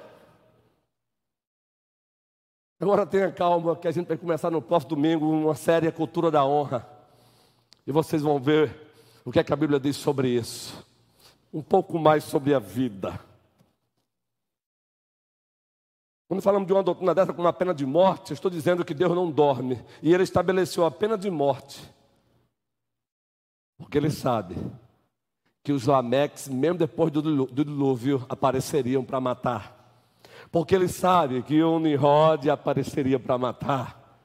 Agora 2.79 3.05
tenha 3.05 3.31
calma, 3.31 3.75
que 3.75 3.87
a 3.87 3.91
gente 3.91 4.07
vai 4.07 4.17
começar 4.17 4.51
no 4.51 4.61
próximo 4.61 4.95
domingo 4.95 5.29
uma 5.29 5.55
série 5.55 5.91
Cultura 5.91 6.31
da 6.31 6.45
Honra. 6.45 6.87
E 7.85 7.91
vocês 7.91 8.21
vão 8.21 8.39
ver 8.39 8.89
o 9.25 9.31
que, 9.31 9.39
é 9.39 9.43
que 9.43 9.51
a 9.51 9.57
Bíblia 9.57 9.79
diz 9.79 9.97
sobre 9.97 10.29
isso 10.29 10.87
um 11.53 11.61
pouco 11.61 11.97
mais 11.97 12.23
sobre 12.23 12.53
a 12.53 12.59
vida. 12.59 13.19
Quando 16.27 16.41
falamos 16.41 16.67
de 16.67 16.73
uma 16.73 16.83
doutrina 16.83 17.15
dessa 17.15 17.31
com 17.31 17.41
uma 17.41 17.53
pena 17.53 17.73
de 17.73 17.85
morte, 17.85 18.33
estou 18.33 18.51
dizendo 18.51 18.83
que 18.83 18.93
Deus 18.93 19.15
não 19.15 19.31
dorme. 19.31 19.81
E 20.01 20.13
Ele 20.13 20.23
estabeleceu 20.23 20.85
a 20.85 20.91
pena 20.91 21.17
de 21.17 21.31
morte. 21.31 21.81
Porque 23.77 23.97
Ele 23.97 24.09
sabe 24.09 24.55
que 25.63 25.71
os 25.71 25.85
Lameques, 25.85 26.49
mesmo 26.49 26.77
depois 26.77 27.11
do 27.11 27.47
dilúvio, 27.47 28.25
apareceriam 28.27 29.05
para 29.05 29.21
matar. 29.21 29.77
Porque 30.51 30.75
Ele 30.75 30.89
sabe 30.89 31.41
que 31.43 31.63
o 31.63 31.79
Nimrod 31.79 32.49
apareceria 32.49 33.19
para 33.19 33.37
matar. 33.37 34.19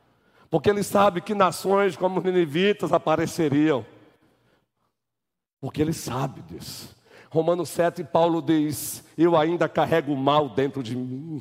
Porque 0.51 0.71
Ele 0.71 0.83
sabe 0.83 1.21
que 1.21 1.35
nações 1.35 1.97
como 1.97 2.19
os 2.19 2.25
Ninivitas 2.25 2.93
apareceriam. 2.93 3.87
Porque 5.61 5.81
Ele 5.81 5.93
sabe 5.93 6.43
disso. 6.43 6.97
Romanos 7.31 7.69
7, 7.71 8.03
Paulo 8.05 8.43
diz: 8.43 9.05
Eu 9.17 9.37
ainda 9.37 9.69
carrego 9.69 10.13
o 10.13 10.17
mal 10.17 10.49
dentro 10.49 10.83
de 10.83 10.97
mim. 10.97 11.41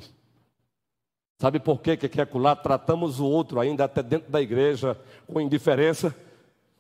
Sabe 1.42 1.60
por 1.60 1.82
quê? 1.82 1.98
que 1.98 2.06
aqui 2.06 2.22
acolá 2.22 2.56
tratamos 2.56 3.20
o 3.20 3.26
outro 3.26 3.60
ainda 3.60 3.86
até 3.86 4.04
dentro 4.04 4.32
da 4.32 4.40
igreja 4.40 4.96
com 5.26 5.42
indiferença? 5.42 6.16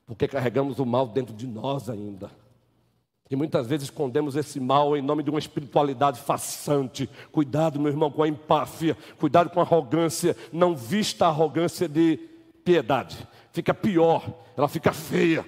Porque 0.05 0.27
carregamos 0.27 0.77
o 0.77 0.85
mal 0.85 1.07
dentro 1.07 1.33
de 1.33 1.47
nós 1.47 1.89
ainda. 1.89 2.29
E 3.27 3.35
muitas 3.35 3.65
vezes 3.65 3.85
escondemos 3.85 4.35
esse 4.35 4.59
mal 4.59 4.95
em 4.95 5.01
nome 5.01 5.23
de 5.23 5.31
uma 5.31 5.39
espiritualidade 5.39 6.19
façante. 6.19 7.09
Cuidado, 7.31 7.79
meu 7.79 7.91
irmão, 7.91 8.11
com 8.11 8.21
a 8.21 8.27
empáfia. 8.27 8.95
Cuidado 9.19 9.49
com 9.49 9.59
a 9.59 9.63
arrogância. 9.63 10.37
Não 10.53 10.75
vista 10.75 11.25
a 11.25 11.29
arrogância 11.29 11.89
de 11.89 12.19
piedade. 12.63 13.27
Fica 13.51 13.73
pior, 13.73 14.31
ela 14.55 14.67
fica 14.67 14.93
feia. 14.93 15.43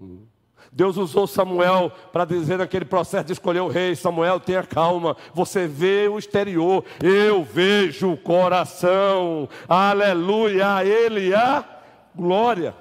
Hum. 0.00 0.26
Deus 0.74 0.96
usou 0.96 1.24
Samuel 1.28 1.92
para 2.12 2.24
dizer 2.24 2.58
naquele 2.58 2.84
processo 2.84 3.26
de 3.26 3.32
escolher 3.32 3.60
o 3.60 3.68
rei: 3.68 3.94
Samuel, 3.94 4.40
tenha 4.40 4.64
calma, 4.64 5.16
você 5.32 5.68
vê 5.68 6.08
o 6.08 6.18
exterior, 6.18 6.84
eu 7.00 7.44
vejo 7.44 8.10
o 8.10 8.16
coração, 8.16 9.48
aleluia, 9.68 10.84
Ele 10.84 11.32
a 11.32 11.64
glória. 12.12 12.74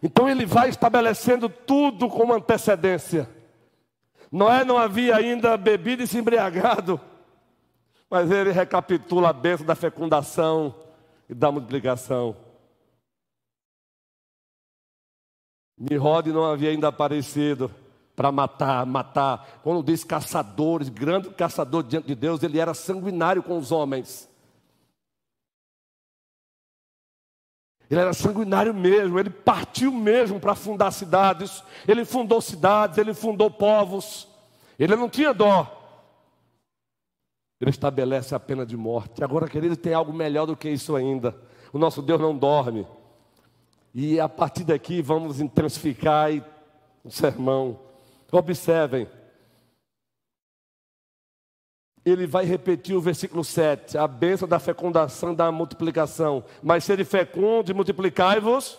Então 0.00 0.28
ele 0.28 0.46
vai 0.46 0.68
estabelecendo 0.68 1.48
tudo 1.48 2.08
com 2.08 2.32
antecedência. 2.32 3.28
Noé 4.30 4.64
não 4.64 4.78
havia 4.78 5.16
ainda 5.16 5.56
bebido 5.56 6.04
e 6.04 6.06
se 6.06 6.16
embriagado, 6.16 7.00
mas 8.08 8.30
ele 8.30 8.52
recapitula 8.52 9.30
a 9.30 9.32
bênção 9.32 9.66
da 9.66 9.74
fecundação 9.74 10.72
e 11.28 11.34
da 11.34 11.50
multiplicação. 11.50 12.47
Nimrod 15.78 16.28
não 16.32 16.44
havia 16.44 16.70
ainda 16.70 16.88
aparecido 16.88 17.70
para 18.16 18.32
matar, 18.32 18.84
matar. 18.84 19.60
Quando 19.62 19.82
diz 19.82 20.02
caçadores, 20.02 20.88
grande 20.88 21.30
caçador 21.30 21.84
diante 21.84 22.08
de 22.08 22.14
Deus, 22.16 22.42
ele 22.42 22.58
era 22.58 22.74
sanguinário 22.74 23.42
com 23.42 23.56
os 23.56 23.70
homens. 23.70 24.28
Ele 27.90 28.00
era 28.00 28.12
sanguinário 28.12 28.74
mesmo, 28.74 29.18
ele 29.18 29.30
partiu 29.30 29.90
mesmo 29.90 30.38
para 30.38 30.54
fundar 30.54 30.90
cidades, 30.90 31.62
ele 31.86 32.04
fundou 32.04 32.40
cidades, 32.40 32.98
ele 32.98 33.14
fundou 33.14 33.50
povos, 33.50 34.28
ele 34.78 34.94
não 34.94 35.08
tinha 35.08 35.32
dó. 35.32 35.74
Ele 37.60 37.70
estabelece 37.70 38.34
a 38.34 38.40
pena 38.40 38.66
de 38.66 38.76
morte. 38.76 39.24
Agora, 39.24 39.48
querido, 39.48 39.76
tem 39.76 39.94
algo 39.94 40.12
melhor 40.12 40.46
do 40.46 40.56
que 40.56 40.68
isso 40.68 40.94
ainda. 40.94 41.34
O 41.72 41.78
nosso 41.78 42.02
Deus 42.02 42.20
não 42.20 42.36
dorme. 42.36 42.86
E 44.00 44.20
a 44.20 44.28
partir 44.28 44.62
daqui 44.62 45.02
vamos 45.02 45.40
intensificar 45.40 46.30
o 47.02 47.10
sermão. 47.10 47.80
Observem. 48.30 49.08
Ele 52.04 52.24
vai 52.24 52.44
repetir 52.44 52.94
o 52.94 53.00
versículo 53.00 53.42
7, 53.42 53.98
a 53.98 54.06
bênção 54.06 54.46
da 54.46 54.60
fecundação 54.60 55.34
da 55.34 55.50
multiplicação. 55.50 56.44
Mas 56.62 56.84
sede 56.84 57.04
fecundo 57.04 57.72
e 57.72 57.74
multiplicai-vos, 57.74 58.78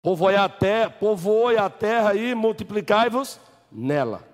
povoai 0.00 0.36
a 0.36 0.48
terra, 0.48 0.88
povoai 0.92 1.58
a 1.58 1.68
terra 1.68 2.14
e 2.14 2.34
multiplicai-vos 2.34 3.38
nela. 3.70 4.26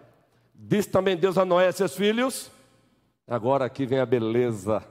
Diz 0.54 0.86
também 0.86 1.16
Deus 1.16 1.36
a 1.36 1.44
Noé 1.44 1.70
e 1.70 1.72
seus 1.72 1.96
filhos. 1.96 2.48
Agora 3.26 3.64
aqui 3.64 3.86
vem 3.86 3.98
a 3.98 4.06
beleza, 4.06 4.84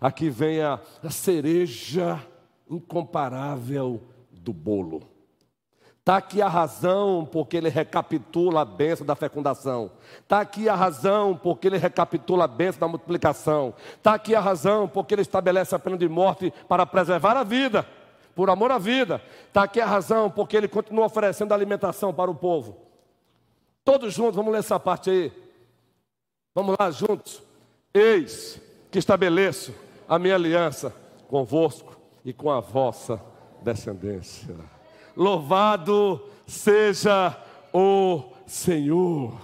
aqui 0.00 0.30
vem 0.30 0.62
a, 0.62 0.80
a 1.02 1.10
cereja 1.10 2.31
incomparável 2.76 4.00
do 4.30 4.52
bolo. 4.52 5.02
Está 6.02 6.16
aqui 6.16 6.42
a 6.42 6.48
razão 6.48 7.28
porque 7.30 7.56
ele 7.56 7.68
recapitula 7.68 8.62
a 8.62 8.64
bênção 8.64 9.06
da 9.06 9.14
fecundação. 9.14 9.92
Está 10.20 10.40
aqui 10.40 10.68
a 10.68 10.74
razão 10.74 11.36
porque 11.40 11.68
ele 11.68 11.78
recapitula 11.78 12.44
a 12.44 12.48
bênção 12.48 12.80
da 12.80 12.88
multiplicação. 12.88 13.72
Está 13.96 14.14
aqui 14.14 14.34
a 14.34 14.40
razão 14.40 14.88
porque 14.88 15.14
ele 15.14 15.22
estabelece 15.22 15.72
a 15.76 15.78
pena 15.78 15.96
de 15.96 16.08
morte 16.08 16.52
para 16.68 16.84
preservar 16.84 17.36
a 17.36 17.44
vida, 17.44 17.86
por 18.34 18.50
amor 18.50 18.72
à 18.72 18.78
vida. 18.78 19.22
Está 19.46 19.62
aqui 19.62 19.80
a 19.80 19.86
razão 19.86 20.28
porque 20.28 20.56
ele 20.56 20.66
continua 20.66 21.06
oferecendo 21.06 21.54
alimentação 21.54 22.12
para 22.12 22.28
o 22.28 22.34
povo. 22.34 22.78
Todos 23.84 24.12
juntos, 24.12 24.34
vamos 24.34 24.52
ler 24.52 24.58
essa 24.58 24.80
parte 24.80 25.08
aí. 25.08 25.32
Vamos 26.52 26.74
lá 26.80 26.90
juntos. 26.90 27.40
Eis 27.94 28.60
que 28.90 28.98
estabeleço 28.98 29.72
a 30.08 30.18
minha 30.18 30.34
aliança 30.34 30.92
convosco 31.28 31.91
e 32.24 32.32
com 32.32 32.50
a 32.50 32.60
vossa 32.60 33.20
descendência. 33.62 34.54
Louvado 35.16 36.20
seja 36.46 37.36
o 37.72 38.24
Senhor. 38.46 39.40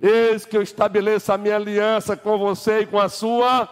Eis 0.00 0.44
que 0.44 0.56
eu 0.56 0.62
estabeleço 0.62 1.32
a 1.32 1.38
minha 1.38 1.56
aliança 1.56 2.16
com 2.16 2.36
você 2.38 2.80
e 2.80 2.86
com 2.86 2.98
a 2.98 3.08
sua 3.08 3.68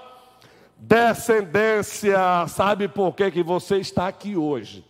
descendência. 0.77 2.47
Sabe 2.49 2.89
por 2.89 3.15
que, 3.15 3.31
que 3.31 3.43
você 3.43 3.79
está 3.79 4.09
aqui 4.09 4.37
hoje? 4.37 4.85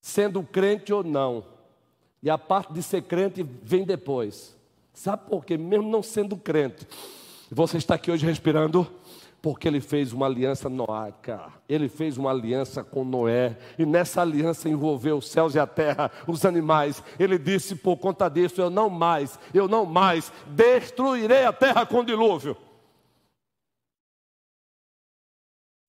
Sendo 0.00 0.42
crente 0.42 0.92
ou 0.92 1.04
não. 1.04 1.44
E 2.22 2.28
a 2.28 2.36
parte 2.36 2.72
de 2.72 2.82
ser 2.82 3.02
crente 3.02 3.42
vem 3.42 3.84
depois. 3.84 4.56
Sabe 4.92 5.28
por 5.28 5.44
quê? 5.44 5.56
Mesmo 5.56 5.88
não 5.88 6.02
sendo 6.02 6.36
crente, 6.36 6.86
você 7.50 7.78
está 7.78 7.94
aqui 7.94 8.10
hoje 8.10 8.26
respirando 8.26 8.86
porque 9.42 9.66
ele 9.66 9.80
fez 9.80 10.12
uma 10.12 10.26
aliança 10.26 10.68
noáica, 10.68 11.52
ele 11.68 11.88
fez 11.88 12.18
uma 12.18 12.30
aliança 12.30 12.84
com 12.84 13.04
Noé, 13.04 13.56
e 13.78 13.86
nessa 13.86 14.20
aliança 14.20 14.68
envolveu 14.68 15.18
os 15.18 15.30
céus 15.30 15.54
e 15.54 15.58
a 15.58 15.66
terra, 15.66 16.10
os 16.26 16.44
animais. 16.44 17.02
Ele 17.18 17.38
disse 17.38 17.74
por 17.74 17.96
conta 17.96 18.28
disso: 18.28 18.60
Eu 18.60 18.70
não 18.70 18.90
mais, 18.90 19.38
eu 19.54 19.66
não 19.66 19.86
mais 19.86 20.32
destruirei 20.46 21.44
a 21.44 21.52
terra 21.52 21.86
com 21.86 22.04
dilúvio. 22.04 22.56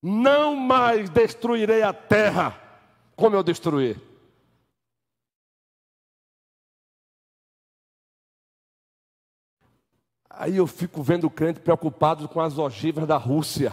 Não 0.02 0.56
mais 0.56 1.10
destruirei 1.10 1.84
a 1.84 1.94
terra 1.94 2.58
como 3.16 3.36
eu 3.36 3.44
destruí. 3.44 4.11
Aí 10.38 10.58
eu 10.58 10.68
fico 10.68 11.02
vendo 11.04 11.26
o 11.26 11.30
crente 11.30 11.60
preocupado 11.60 12.28
com 12.28 12.40
as 12.40 12.58
ogivas 12.58 13.08
da 13.08 13.18
Rússia. 13.18 13.72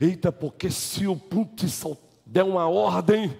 Eita, 0.00 0.30
porque 0.30 0.70
se 0.70 1.06
o 1.06 1.16
Putin 1.16 1.66
der 2.24 2.44
uma 2.44 2.68
ordem 2.68 3.36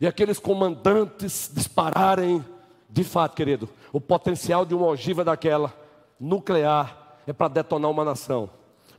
e 0.00 0.06
aqueles 0.06 0.38
comandantes 0.38 1.50
dispararem, 1.52 2.44
de 2.90 3.04
fato, 3.04 3.34
querido, 3.34 3.68
o 3.92 4.00
potencial 4.00 4.66
de 4.66 4.74
uma 4.74 4.86
ogiva 4.86 5.24
daquela 5.24 5.72
nuclear 6.18 7.18
é 7.26 7.32
para 7.32 7.48
detonar 7.48 7.90
uma 7.90 8.04
nação. 8.04 8.50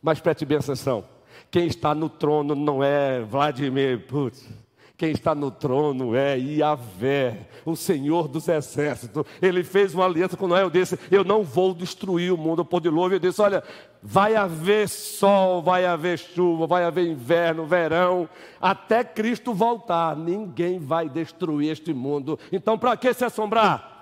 Mas 0.02 0.20
preste 0.20 0.46
bem 0.46 0.58
atenção: 0.58 1.06
quem 1.52 1.68
está 1.68 1.94
no 1.94 2.10
trono 2.10 2.56
não 2.56 2.84
é 2.84 3.22
Vladimir 3.22 4.08
Putin. 4.08 4.65
Quem 4.98 5.12
está 5.12 5.36
no 5.36 5.52
trono 5.52 6.16
é 6.16 6.40
Iavé, 6.40 7.50
o 7.66 7.76
Senhor 7.76 8.30
dos 8.30 8.48
exércitos. 8.48 9.26
Ele 9.42 9.62
fez 9.62 9.94
uma 9.94 10.06
aliança 10.06 10.38
com 10.38 10.48
Noé. 10.48 10.62
Eu 10.62 10.70
disse: 10.70 10.98
Eu 11.12 11.26
não 11.26 11.44
vou 11.44 11.74
destruir 11.74 12.32
o 12.32 12.38
mundo 12.38 12.64
por 12.64 12.80
dilúvio. 12.80 13.18
Eu 13.18 13.20
disse: 13.20 13.42
Olha, 13.42 13.62
vai 14.02 14.38
haver 14.38 14.88
sol, 14.88 15.62
vai 15.62 15.86
haver 15.86 16.18
chuva, 16.18 16.66
vai 16.66 16.86
haver 16.86 17.08
inverno, 17.08 17.66
verão, 17.66 18.30
até 18.62 19.04
Cristo 19.04 19.54
voltar. 19.54 20.16
Ninguém 20.16 20.80
vai 20.80 21.10
destruir 21.10 21.72
este 21.72 21.94
mundo. 21.94 22.40
Então, 22.50 22.78
para 22.78 22.96
que 22.96 23.14
se 23.14 23.26
assombrar? 23.26 23.96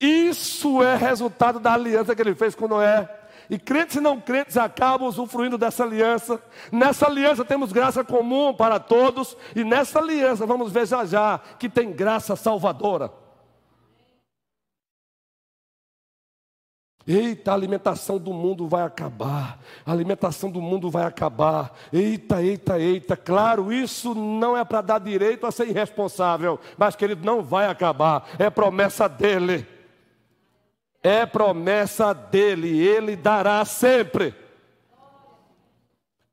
Isso 0.00 0.82
é 0.82 0.96
resultado 0.96 1.60
da 1.60 1.74
aliança 1.74 2.14
que 2.16 2.22
ele 2.22 2.34
fez 2.34 2.54
com 2.54 2.68
Noé. 2.68 3.23
E 3.48 3.58
crentes 3.58 3.96
e 3.96 4.00
não 4.00 4.20
crentes 4.20 4.56
acabam 4.56 5.08
usufruindo 5.08 5.58
dessa 5.58 5.84
aliança. 5.84 6.40
Nessa 6.72 7.06
aliança 7.06 7.44
temos 7.44 7.72
graça 7.72 8.02
comum 8.04 8.54
para 8.54 8.78
todos. 8.78 9.36
E 9.54 9.64
nessa 9.64 9.98
aliança, 9.98 10.46
vamos 10.46 10.72
ver 10.72 10.86
já 10.86 11.04
já, 11.04 11.40
que 11.58 11.68
tem 11.68 11.92
graça 11.92 12.36
salvadora. 12.36 13.10
Eita, 17.06 17.50
a 17.50 17.54
alimentação 17.54 18.18
do 18.18 18.32
mundo 18.32 18.66
vai 18.66 18.82
acabar. 18.82 19.58
A 19.84 19.92
alimentação 19.92 20.50
do 20.50 20.60
mundo 20.62 20.90
vai 20.90 21.04
acabar. 21.04 21.76
Eita, 21.92 22.42
eita, 22.42 22.78
eita. 22.80 23.14
Claro, 23.14 23.70
isso 23.70 24.14
não 24.14 24.56
é 24.56 24.64
para 24.64 24.80
dar 24.80 25.00
direito 25.00 25.46
a 25.46 25.52
ser 25.52 25.68
irresponsável. 25.68 26.58
Mas, 26.78 26.96
querido, 26.96 27.24
não 27.24 27.42
vai 27.42 27.66
acabar. 27.66 28.26
É 28.38 28.48
promessa 28.48 29.06
dele 29.06 29.73
é 31.04 31.26
promessa 31.26 32.14
dele, 32.14 32.78
ele 32.80 33.14
dará 33.14 33.62
sempre. 33.66 34.34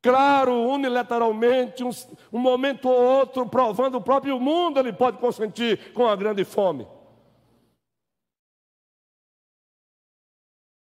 Claro, 0.01 0.53
unilateralmente, 0.53 1.83
um, 1.83 1.91
um, 2.31 2.39
momento 2.39 2.87
ou 2.87 2.95
outro, 2.95 3.45
provando 3.45 3.95
o 3.95 4.01
próprio 4.01 4.39
mundo, 4.39 4.79
ele 4.79 4.93
pode 4.93 5.17
consentir 5.17 5.91
com 5.93 6.07
a 6.07 6.15
grande 6.15 6.45
fome. 6.45 6.87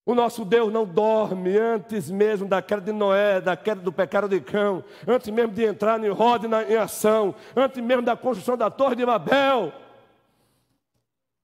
O 0.05 0.15
nosso 0.15 0.45
Deus 0.45 0.73
não 0.73 0.85
dorme 0.85 1.57
antes 1.57 2.11
mesmo 2.11 2.49
da 2.49 2.61
queda 2.61 2.81
de 2.83 2.93
Noé, 2.93 3.41
da 3.41 3.57
queda 3.57 3.81
do 3.81 3.93
pecado 3.93 4.29
de 4.29 4.41
cão, 4.41 4.83
antes 5.07 5.29
mesmo 5.29 5.53
de 5.53 5.65
entrar 5.65 6.03
em 6.03 6.09
roda 6.09 6.49
em 6.65 6.77
ação, 6.77 7.35
antes 7.55 7.81
mesmo 7.81 8.03
da 8.03 8.17
construção 8.17 8.57
da 8.57 8.71
Torre 8.71 8.97
de 8.97 9.07
Babel. 9.07 9.73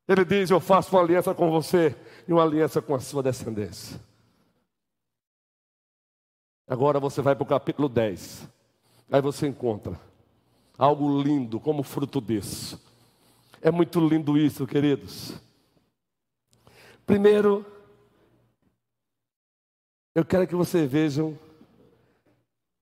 Ele 0.09 0.25
diz: 0.25 0.51
Eu 0.51 0.61
faço 0.61 0.95
uma 0.95 1.03
aliança 1.03 1.35
com 1.35 1.51
você 1.51 1.95
e 2.27 2.33
uma 2.33 2.43
aliança 2.43 2.81
com 2.81 2.95
a 2.95 3.01
sua 3.01 3.23
descendência. 3.23 4.01
Agora 6.67 6.99
você 6.99 7.21
vai 7.21 7.35
para 7.35 7.43
o 7.43 7.47
capítulo 7.47 7.89
10. 7.89 8.49
Aí 9.11 9.21
você 9.21 9.47
encontra 9.47 10.01
algo 10.79 11.23
lindo 11.23 11.61
como 11.61 11.83
fruto 11.83 12.21
disso. 12.21 12.81
É 13.61 13.71
muito 13.71 14.01
lindo 14.01 14.37
isso, 14.37 14.67
queridos. 14.67 15.35
Primeiro, 17.07 17.65
eu 20.15 20.25
quero 20.25 20.47
que 20.47 20.55
vocês 20.55 20.91
vejam 20.91 21.39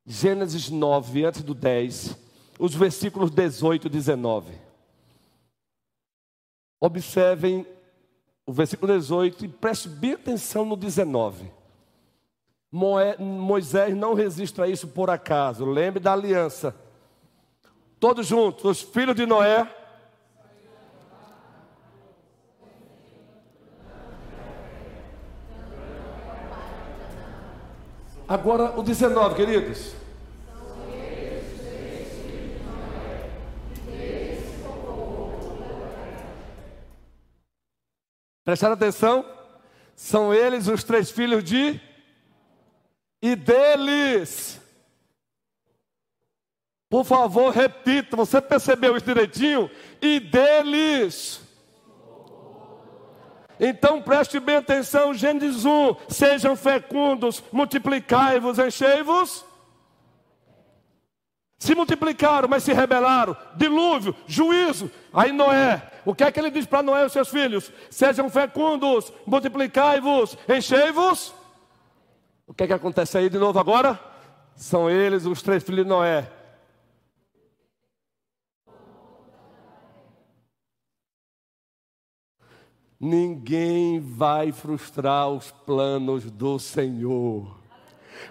Gênesis 0.04 0.68
9, 0.68 1.24
antes 1.24 1.42
do 1.42 1.54
10, 1.54 2.16
os 2.58 2.74
versículos 2.74 3.30
18 3.30 3.86
e 3.86 3.90
19. 3.90 4.52
Observem 6.80 7.66
o 8.46 8.52
versículo 8.52 8.92
18 8.92 9.44
e 9.44 9.48
preste 9.48 9.88
bem 9.88 10.12
atenção 10.12 10.64
no 10.64 10.76
19. 10.76 11.50
Moisés 13.18 13.94
não 13.94 14.14
registra 14.14 14.66
isso 14.66 14.88
por 14.88 15.10
acaso. 15.10 15.64
Lembre 15.64 16.00
da 16.00 16.12
aliança. 16.12 16.74
Todos 18.00 18.26
juntos, 18.26 18.64
os 18.64 18.82
filhos 18.82 19.14
de 19.14 19.26
Noé. 19.26 19.68
Agora 28.26 28.78
o 28.78 28.82
19, 28.82 29.34
queridos. 29.34 30.01
Prestaram 38.44 38.74
atenção? 38.74 39.24
São 39.94 40.32
eles 40.34 40.68
os 40.68 40.82
três 40.82 41.10
filhos 41.10 41.44
de. 41.44 41.80
E 43.20 43.36
deles. 43.36 44.60
Por 46.88 47.04
favor, 47.04 47.52
repita. 47.52 48.16
Você 48.16 48.40
percebeu 48.40 48.96
isso 48.96 49.06
direitinho? 49.06 49.70
E 50.00 50.18
deles. 50.18 51.40
Então 53.64 54.02
preste 54.02 54.40
bem 54.40 54.56
atenção, 54.56 55.14
Gênesis 55.14 55.64
1: 55.64 55.96
sejam 56.08 56.56
fecundos, 56.56 57.42
multiplicai-vos, 57.52 58.58
enchei-vos. 58.58 59.44
Se 61.62 61.76
multiplicaram, 61.76 62.48
mas 62.48 62.64
se 62.64 62.72
rebelaram. 62.72 63.36
Dilúvio, 63.54 64.16
juízo. 64.26 64.90
Aí 65.14 65.30
Noé, 65.30 65.80
o 66.04 66.12
que 66.12 66.24
é 66.24 66.32
que 66.32 66.40
ele 66.40 66.50
diz 66.50 66.66
para 66.66 66.82
Noé 66.82 67.04
e 67.04 67.06
os 67.06 67.12
seus 67.12 67.28
filhos? 67.28 67.70
Sejam 67.88 68.28
fecundos, 68.28 69.12
multiplicai-vos, 69.24 70.36
enchei-vos. 70.48 71.32
O 72.48 72.52
que 72.52 72.64
é 72.64 72.66
que 72.66 72.72
acontece 72.72 73.16
aí 73.16 73.30
de 73.30 73.38
novo 73.38 73.60
agora? 73.60 73.96
São 74.56 74.90
eles 74.90 75.24
os 75.24 75.40
três 75.40 75.62
filhos 75.62 75.84
de 75.84 75.88
Noé. 75.88 76.28
Ninguém 82.98 84.00
vai 84.00 84.50
frustrar 84.50 85.28
os 85.28 85.52
planos 85.52 86.28
do 86.28 86.58
Senhor. 86.58 87.56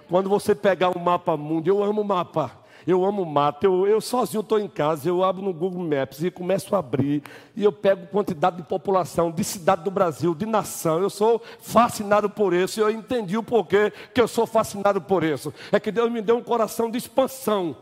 Quando 0.09 0.29
você 0.29 0.53
pegar 0.53 0.89
um 0.89 0.99
mapa 0.99 1.37
mundo, 1.37 1.69
eu 1.69 1.81
amo 1.81 2.03
mapa. 2.03 2.59
Eu 2.85 3.05
amo 3.05 3.25
mato, 3.25 3.63
eu, 3.63 3.87
eu 3.87 4.01
sozinho 4.01 4.41
estou 4.41 4.59
em 4.59 4.67
casa, 4.67 5.07
eu 5.07 5.23
abro 5.23 5.43
no 5.43 5.53
Google 5.53 5.83
Maps 5.83 6.23
e 6.23 6.31
começo 6.31 6.75
a 6.75 6.79
abrir, 6.79 7.21
e 7.55 7.63
eu 7.63 7.71
pego 7.71 8.07
quantidade 8.07 8.57
de 8.57 8.63
população, 8.63 9.31
de 9.31 9.43
cidade 9.43 9.83
do 9.83 9.91
Brasil, 9.91 10.33
de 10.33 10.45
nação. 10.45 10.99
Eu 10.99 11.09
sou 11.09 11.41
fascinado 11.59 12.29
por 12.29 12.53
isso, 12.53 12.79
e 12.79 12.81
eu 12.81 12.89
entendi 12.89 13.37
o 13.37 13.43
porquê 13.43 13.91
que 14.13 14.19
eu 14.21 14.27
sou 14.27 14.47
fascinado 14.47 15.01
por 15.01 15.23
isso. 15.23 15.53
É 15.71 15.79
que 15.79 15.91
Deus 15.91 16.11
me 16.11 16.21
deu 16.21 16.37
um 16.37 16.43
coração 16.43 16.89
de 16.89 16.97
expansão. 16.97 17.75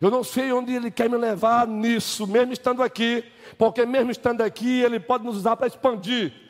Eu 0.00 0.10
não 0.10 0.24
sei 0.24 0.50
onde 0.52 0.72
Ele 0.72 0.90
quer 0.90 1.10
me 1.10 1.16
levar 1.16 1.66
nisso, 1.66 2.26
mesmo 2.26 2.52
estando 2.52 2.82
aqui, 2.82 3.22
porque 3.58 3.84
mesmo 3.84 4.10
estando 4.10 4.40
aqui, 4.40 4.80
Ele 4.80 4.98
pode 4.98 5.24
nos 5.24 5.36
usar 5.36 5.56
para 5.56 5.66
expandir. 5.66 6.49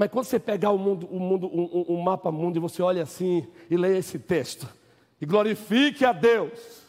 Mas 0.00 0.10
quando 0.10 0.24
você 0.24 0.40
pegar 0.40 0.70
o 0.70 0.78
mundo, 0.78 1.06
o 1.10 1.20
mundo, 1.20 2.02
mapa 2.02 2.32
mundo 2.32 2.56
e 2.56 2.58
você 2.58 2.80
olha 2.80 3.02
assim 3.02 3.46
e 3.68 3.76
lê 3.76 3.98
esse 3.98 4.18
texto 4.18 4.66
e 5.20 5.26
glorifique 5.26 6.06
a 6.06 6.12
Deus. 6.14 6.86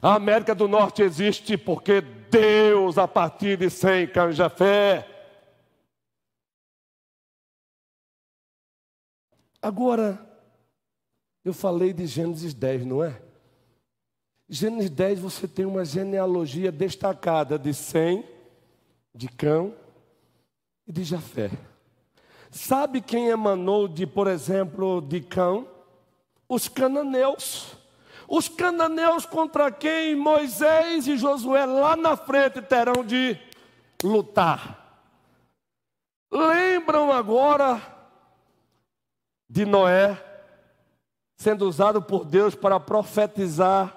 A 0.00 0.14
América 0.14 0.54
do 0.54 0.66
Norte 0.66 1.02
existe 1.02 1.58
porque 1.58 2.00
Deus, 2.00 2.96
a 2.96 3.06
partir 3.06 3.58
de 3.58 3.68
Sem 3.68 4.06
canja 4.06 4.48
fé. 4.48 5.06
Agora, 9.60 10.18
eu 11.44 11.52
falei 11.52 11.92
de 11.92 12.06
Gênesis 12.06 12.54
10, 12.54 12.86
não 12.86 13.04
é? 13.04 13.20
Gênesis 14.48 14.88
10 14.88 15.20
você 15.20 15.46
tem 15.46 15.66
uma 15.66 15.84
genealogia 15.84 16.72
destacada 16.72 17.58
de 17.58 17.74
Sem, 17.74 18.26
de 19.14 19.28
Cão, 19.28 19.83
e 20.86 20.92
de 20.92 21.04
Jafé. 21.04 21.50
Sabe 22.50 23.00
quem 23.00 23.28
emanou 23.28 23.88
de, 23.88 24.06
por 24.06 24.26
exemplo, 24.26 25.00
de 25.00 25.20
Cão? 25.20 25.68
Os 26.48 26.68
cananeus. 26.68 27.76
Os 28.28 28.48
cananeus 28.48 29.26
contra 29.26 29.70
quem 29.70 30.14
Moisés 30.14 31.06
e 31.06 31.16
Josué 31.16 31.66
lá 31.66 31.96
na 31.96 32.16
frente 32.16 32.62
terão 32.62 33.04
de 33.04 33.36
lutar. 34.02 34.80
Lembram 36.30 37.12
agora 37.12 37.80
de 39.48 39.64
Noé 39.64 40.20
sendo 41.36 41.68
usado 41.68 42.00
por 42.00 42.24
Deus 42.24 42.54
para 42.54 42.80
profetizar 42.80 43.94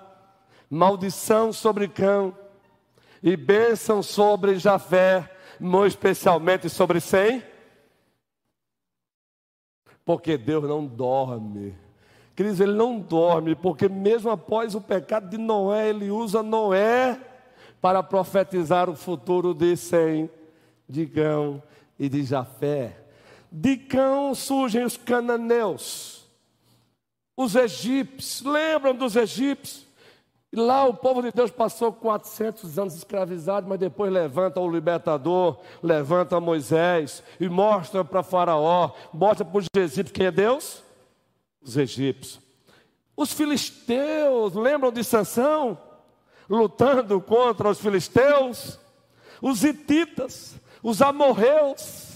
maldição 0.69 1.53
sobre 1.53 1.87
Cão 1.87 2.35
e 3.23 3.37
bênção 3.37 4.03
sobre 4.03 4.57
Jafé 4.57 5.36
muito 5.59 5.87
especialmente 5.87 6.69
sobre 6.69 6.99
cem, 6.99 7.43
porque 10.05 10.37
Deus 10.37 10.63
não 10.63 10.85
dorme. 10.85 11.75
Queridos, 12.35 12.59
Ele 12.59 12.73
não 12.73 12.99
dorme, 12.99 13.55
porque 13.55 13.89
mesmo 13.89 14.29
após 14.29 14.75
o 14.75 14.81
pecado 14.81 15.29
de 15.29 15.37
Noé, 15.37 15.89
Ele 15.89 16.11
usa 16.11 16.43
Noé 16.43 17.19
para 17.81 18.03
profetizar 18.03 18.89
o 18.89 18.95
futuro 18.95 19.53
de 19.53 19.75
Sem, 19.75 20.29
de 20.87 21.05
Gão 21.05 21.61
e 21.97 22.07
de 22.07 22.23
Jafé. 22.23 22.95
De 23.51 23.75
Cão 23.77 24.35
surgem 24.35 24.83
os 24.83 24.97
cananeus, 24.97 26.29
os 27.35 27.55
egípcios, 27.55 28.41
lembram 28.43 28.93
dos 28.93 29.15
egípcios? 29.15 29.86
E 30.51 30.55
lá 30.55 30.85
o 30.85 30.93
povo 30.93 31.21
de 31.21 31.31
Deus 31.31 31.51
passou 31.51 31.91
400 31.91 32.79
anos 32.79 32.95
escravizado, 32.95 33.67
mas 33.67 33.79
depois 33.79 34.11
levanta 34.11 34.61
o 34.61 34.71
libertador, 34.71 35.59
levanta 35.83 36.39
Moisés 36.39 37.21
e 37.39 37.49
mostra 37.49 38.03
para 38.05 38.23
Faraó, 38.23 38.91
mostra 39.13 39.43
para 39.43 39.57
os 39.57 39.67
egípcios 39.75 40.11
quem 40.11 40.27
é 40.27 40.31
Deus? 40.31 40.81
Os 41.61 41.75
egípcios. 41.75 42.39
Os 43.15 43.33
filisteus, 43.33 44.53
lembram 44.53 44.91
de 44.91 45.03
Sansão? 45.03 45.77
Lutando 46.49 47.19
contra 47.19 47.69
os 47.69 47.79
filisteus, 47.79 48.79
os 49.41 49.65
hititas, 49.65 50.55
os 50.81 51.01
amorreus. 51.01 52.15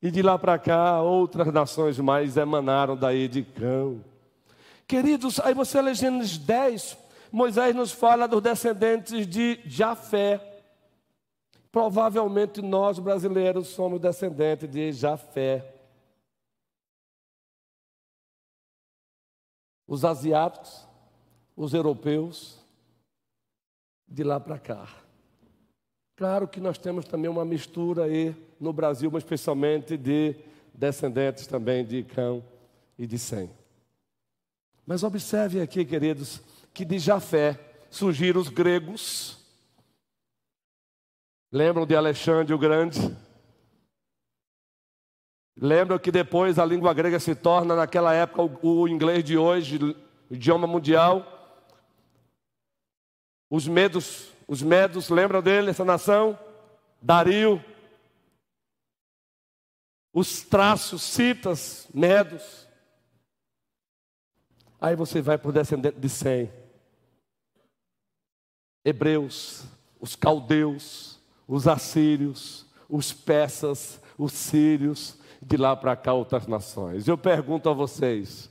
E 0.00 0.10
de 0.10 0.22
lá 0.22 0.38
para 0.38 0.58
cá, 0.58 1.02
outras 1.02 1.52
nações 1.52 1.98
mais 1.98 2.38
emanaram 2.38 2.96
daí 2.96 3.28
de 3.28 3.42
cão. 3.42 4.02
Queridos, 4.86 5.40
aí 5.40 5.52
você 5.52 5.82
lê 5.82 5.94
Gênesis 5.94 6.38
10, 6.38 6.96
Moisés 7.32 7.74
nos 7.74 7.90
fala 7.90 8.28
dos 8.28 8.40
descendentes 8.40 9.26
de 9.26 9.60
Jafé. 9.64 10.62
Provavelmente 11.72 12.62
nós 12.62 12.98
brasileiros 13.00 13.68
somos 13.68 14.00
descendentes 14.00 14.70
de 14.70 14.92
Jafé. 14.92 15.74
Os 19.88 20.04
asiáticos, 20.04 20.86
os 21.56 21.74
europeus, 21.74 22.64
de 24.06 24.22
lá 24.22 24.38
para 24.38 24.58
cá. 24.58 24.88
Claro 26.14 26.46
que 26.46 26.60
nós 26.60 26.78
temos 26.78 27.04
também 27.04 27.30
uma 27.30 27.44
mistura 27.44 28.04
aí 28.04 28.34
no 28.58 28.72
Brasil, 28.72 29.10
mas 29.10 29.24
especialmente 29.24 29.96
de 29.96 30.36
descendentes 30.72 31.46
também 31.46 31.84
de 31.84 32.04
Cão 32.04 32.42
e 32.96 33.06
de 33.06 33.18
Sem. 33.18 33.50
Mas 34.86 35.02
observe 35.02 35.60
aqui, 35.60 35.84
queridos, 35.84 36.40
que 36.72 36.84
de 36.84 37.00
Jafé 37.00 37.58
surgiram 37.90 38.40
os 38.40 38.48
gregos. 38.48 39.36
Lembram 41.50 41.84
de 41.84 41.96
Alexandre 41.96 42.54
o 42.54 42.58
Grande? 42.58 43.00
Lembram 45.56 45.98
que 45.98 46.12
depois 46.12 46.58
a 46.58 46.64
língua 46.64 46.94
grega 46.94 47.18
se 47.18 47.34
torna, 47.34 47.74
naquela 47.74 48.14
época, 48.14 48.42
o, 48.64 48.86
inglês 48.86 49.24
de 49.24 49.36
hoje, 49.36 49.76
o 50.30 50.34
idioma 50.34 50.68
mundial. 50.68 51.32
Os 53.50 53.66
medos, 53.66 54.32
os 54.46 54.62
medos, 54.62 55.08
lembram 55.08 55.42
dele, 55.42 55.70
essa 55.70 55.84
nação? 55.84 56.38
Dario. 57.02 57.64
Os 60.12 60.42
traços, 60.42 61.02
citas, 61.02 61.88
medos. 61.92 62.65
Aí 64.80 64.94
você 64.94 65.20
vai 65.20 65.38
para 65.38 65.48
o 65.48 65.52
descendente 65.52 65.98
de 65.98 66.08
Sem. 66.08 66.50
Hebreus, 68.84 69.64
os 70.00 70.14
caldeus, 70.14 71.18
os 71.48 71.66
assírios, 71.66 72.66
os 72.88 73.12
persas, 73.12 74.00
os 74.16 74.32
sírios, 74.32 75.18
de 75.40 75.56
lá 75.56 75.76
para 75.76 75.96
cá 75.96 76.12
outras 76.12 76.46
nações. 76.46 77.06
Eu 77.06 77.16
pergunto 77.16 77.68
a 77.68 77.72
vocês, 77.72 78.50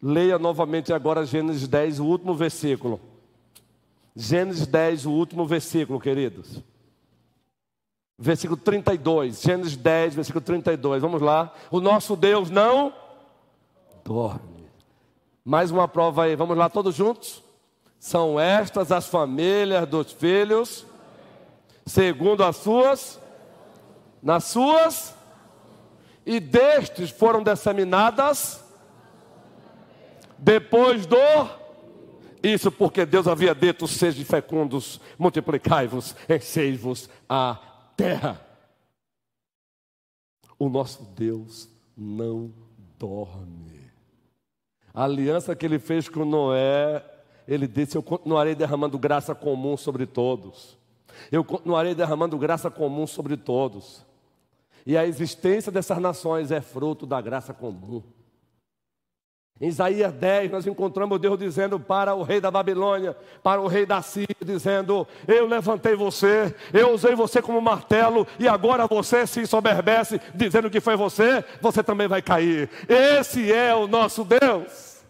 leia 0.00 0.38
novamente 0.38 0.92
agora 0.92 1.24
Gênesis 1.24 1.66
10, 1.68 2.00
o 2.00 2.06
último 2.06 2.34
versículo. 2.34 3.00
Gênesis 4.14 4.66
10, 4.66 5.06
o 5.06 5.12
último 5.12 5.46
versículo, 5.46 5.98
queridos. 6.00 6.60
Versículo 8.18 8.60
32, 8.60 9.40
Gênesis 9.40 9.76
10, 9.76 10.14
versículo 10.14 10.44
32. 10.44 11.02
Vamos 11.02 11.22
lá. 11.22 11.52
O 11.70 11.80
nosso 11.80 12.14
Deus 12.14 12.50
não 12.50 12.92
dorme. 14.04 14.51
Mais 15.44 15.70
uma 15.70 15.88
prova 15.88 16.24
aí, 16.24 16.36
vamos 16.36 16.56
lá 16.56 16.68
todos 16.68 16.94
juntos? 16.94 17.42
São 17.98 18.38
estas 18.38 18.92
as 18.92 19.06
famílias 19.06 19.88
dos 19.88 20.12
filhos, 20.12 20.86
segundo 21.84 22.44
as 22.44 22.56
suas, 22.56 23.20
nas 24.22 24.44
suas, 24.44 25.14
e 26.24 26.38
destes 26.38 27.10
foram 27.10 27.42
disseminadas 27.42 28.62
depois 30.38 31.06
do. 31.06 31.16
Isso 32.42 32.70
porque 32.70 33.04
Deus 33.04 33.26
havia 33.26 33.54
dito: 33.54 33.88
sejam 33.88 34.24
fecundos, 34.24 35.00
multiplicai-vos, 35.18 36.14
enchei-vos 36.28 37.08
a 37.28 37.58
terra. 37.96 38.40
O 40.56 40.68
nosso 40.68 41.02
Deus 41.16 41.68
não 41.96 42.52
dorme. 42.96 43.81
A 44.94 45.04
aliança 45.04 45.56
que 45.56 45.64
ele 45.64 45.78
fez 45.78 46.08
com 46.08 46.24
Noé, 46.24 47.04
ele 47.46 47.66
disse: 47.66 47.96
Eu 47.96 48.02
continuarei 48.02 48.54
derramando 48.54 48.98
graça 48.98 49.34
comum 49.34 49.76
sobre 49.76 50.06
todos. 50.06 50.78
Eu 51.30 51.44
continuarei 51.44 51.94
derramando 51.94 52.38
graça 52.38 52.70
comum 52.70 53.06
sobre 53.06 53.36
todos. 53.36 54.04
E 54.84 54.96
a 54.96 55.06
existência 55.06 55.70
dessas 55.70 55.98
nações 55.98 56.50
é 56.50 56.60
fruto 56.60 57.06
da 57.06 57.20
graça 57.20 57.54
comum. 57.54 58.02
Em 59.62 59.68
Isaías 59.68 60.12
10, 60.12 60.50
nós 60.50 60.66
encontramos 60.66 61.20
Deus 61.20 61.38
dizendo 61.38 61.78
para 61.78 62.16
o 62.16 62.24
rei 62.24 62.40
da 62.40 62.50
Babilônia, 62.50 63.16
para 63.44 63.60
o 63.60 63.68
rei 63.68 63.86
da 63.86 64.02
Síria, 64.02 64.34
dizendo: 64.44 65.06
Eu 65.24 65.46
levantei 65.46 65.94
você, 65.94 66.52
eu 66.72 66.90
usei 66.90 67.14
você 67.14 67.40
como 67.40 67.60
martelo, 67.60 68.26
e 68.40 68.48
agora 68.48 68.88
você 68.88 69.24
se 69.24 69.46
soberbece, 69.46 70.20
dizendo 70.34 70.68
que 70.68 70.80
foi 70.80 70.96
você, 70.96 71.44
você 71.60 71.80
também 71.80 72.08
vai 72.08 72.20
cair. 72.20 72.68
Esse 72.88 73.52
é 73.52 73.72
o 73.72 73.86
nosso 73.86 74.24
Deus. 74.24 75.04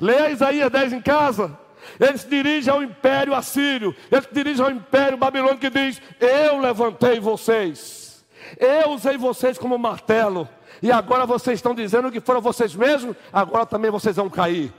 Leia 0.00 0.30
Isaías 0.30 0.70
10 0.70 0.94
em 0.94 1.02
casa. 1.02 1.58
Ele 1.98 2.16
se 2.16 2.26
dirige 2.26 2.70
ao 2.70 2.82
império 2.82 3.34
assírio, 3.34 3.94
ele 4.10 4.22
se 4.22 4.32
dirige 4.32 4.62
ao 4.62 4.70
império 4.70 5.18
babilônico 5.18 5.60
que 5.60 5.68
diz: 5.68 6.00
Eu 6.18 6.58
levantei 6.58 7.20
vocês, 7.20 8.24
eu 8.58 8.92
usei 8.92 9.18
vocês 9.18 9.58
como 9.58 9.76
martelo, 9.78 10.48
e 10.82 10.90
agora 10.90 11.26
vocês 11.26 11.58
estão 11.58 11.74
dizendo 11.74 12.10
que 12.10 12.20
foram 12.20 12.40
vocês 12.40 12.74
mesmos, 12.74 13.16
agora 13.32 13.66
também 13.66 13.90
vocês 13.90 14.16
vão 14.16 14.30
cair. 14.30 14.72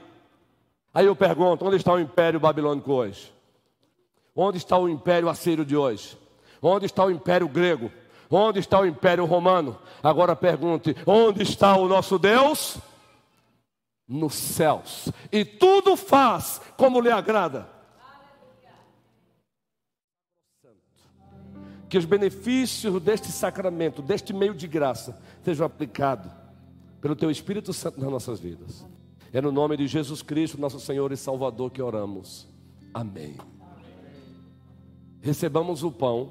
Aí 0.92 1.06
eu 1.06 1.16
pergunto: 1.16 1.64
onde 1.64 1.76
está 1.76 1.92
o 1.92 2.00
império 2.00 2.40
babilônico 2.40 2.92
hoje? 2.92 3.32
Onde 4.34 4.58
está 4.58 4.78
o 4.78 4.88
império 4.88 5.28
assírio 5.28 5.64
de 5.64 5.76
hoje? 5.76 6.18
Onde 6.60 6.86
está 6.86 7.04
o 7.04 7.10
império 7.10 7.48
grego? 7.48 7.90
Onde 8.30 8.60
está 8.60 8.80
o 8.80 8.86
império 8.86 9.24
romano? 9.24 9.78
Agora 10.02 10.34
pergunte: 10.34 10.96
onde 11.06 11.42
está 11.42 11.76
o 11.76 11.86
nosso 11.86 12.18
Deus? 12.18 12.78
Nos 14.08 14.34
céus. 14.34 15.08
E 15.30 15.44
tudo 15.44 15.96
faz 15.96 16.60
como 16.76 17.00
lhe 17.00 17.10
agrada. 17.10 17.71
Que 21.92 21.98
os 21.98 22.06
benefícios 22.06 23.02
deste 23.02 23.30
sacramento, 23.30 24.00
deste 24.00 24.32
meio 24.32 24.54
de 24.54 24.66
graça, 24.66 25.20
sejam 25.44 25.66
aplicados 25.66 26.32
pelo 27.02 27.14
Teu 27.14 27.30
Espírito 27.30 27.70
Santo 27.74 28.00
nas 28.00 28.10
nossas 28.10 28.40
vidas. 28.40 28.86
É 29.30 29.42
no 29.42 29.52
nome 29.52 29.76
de 29.76 29.86
Jesus 29.86 30.22
Cristo, 30.22 30.58
nosso 30.58 30.80
Senhor 30.80 31.12
e 31.12 31.18
Salvador, 31.18 31.70
que 31.70 31.82
oramos. 31.82 32.48
Amém. 32.94 33.36
Recebamos 35.20 35.82
o 35.82 35.92
pão. 35.92 36.30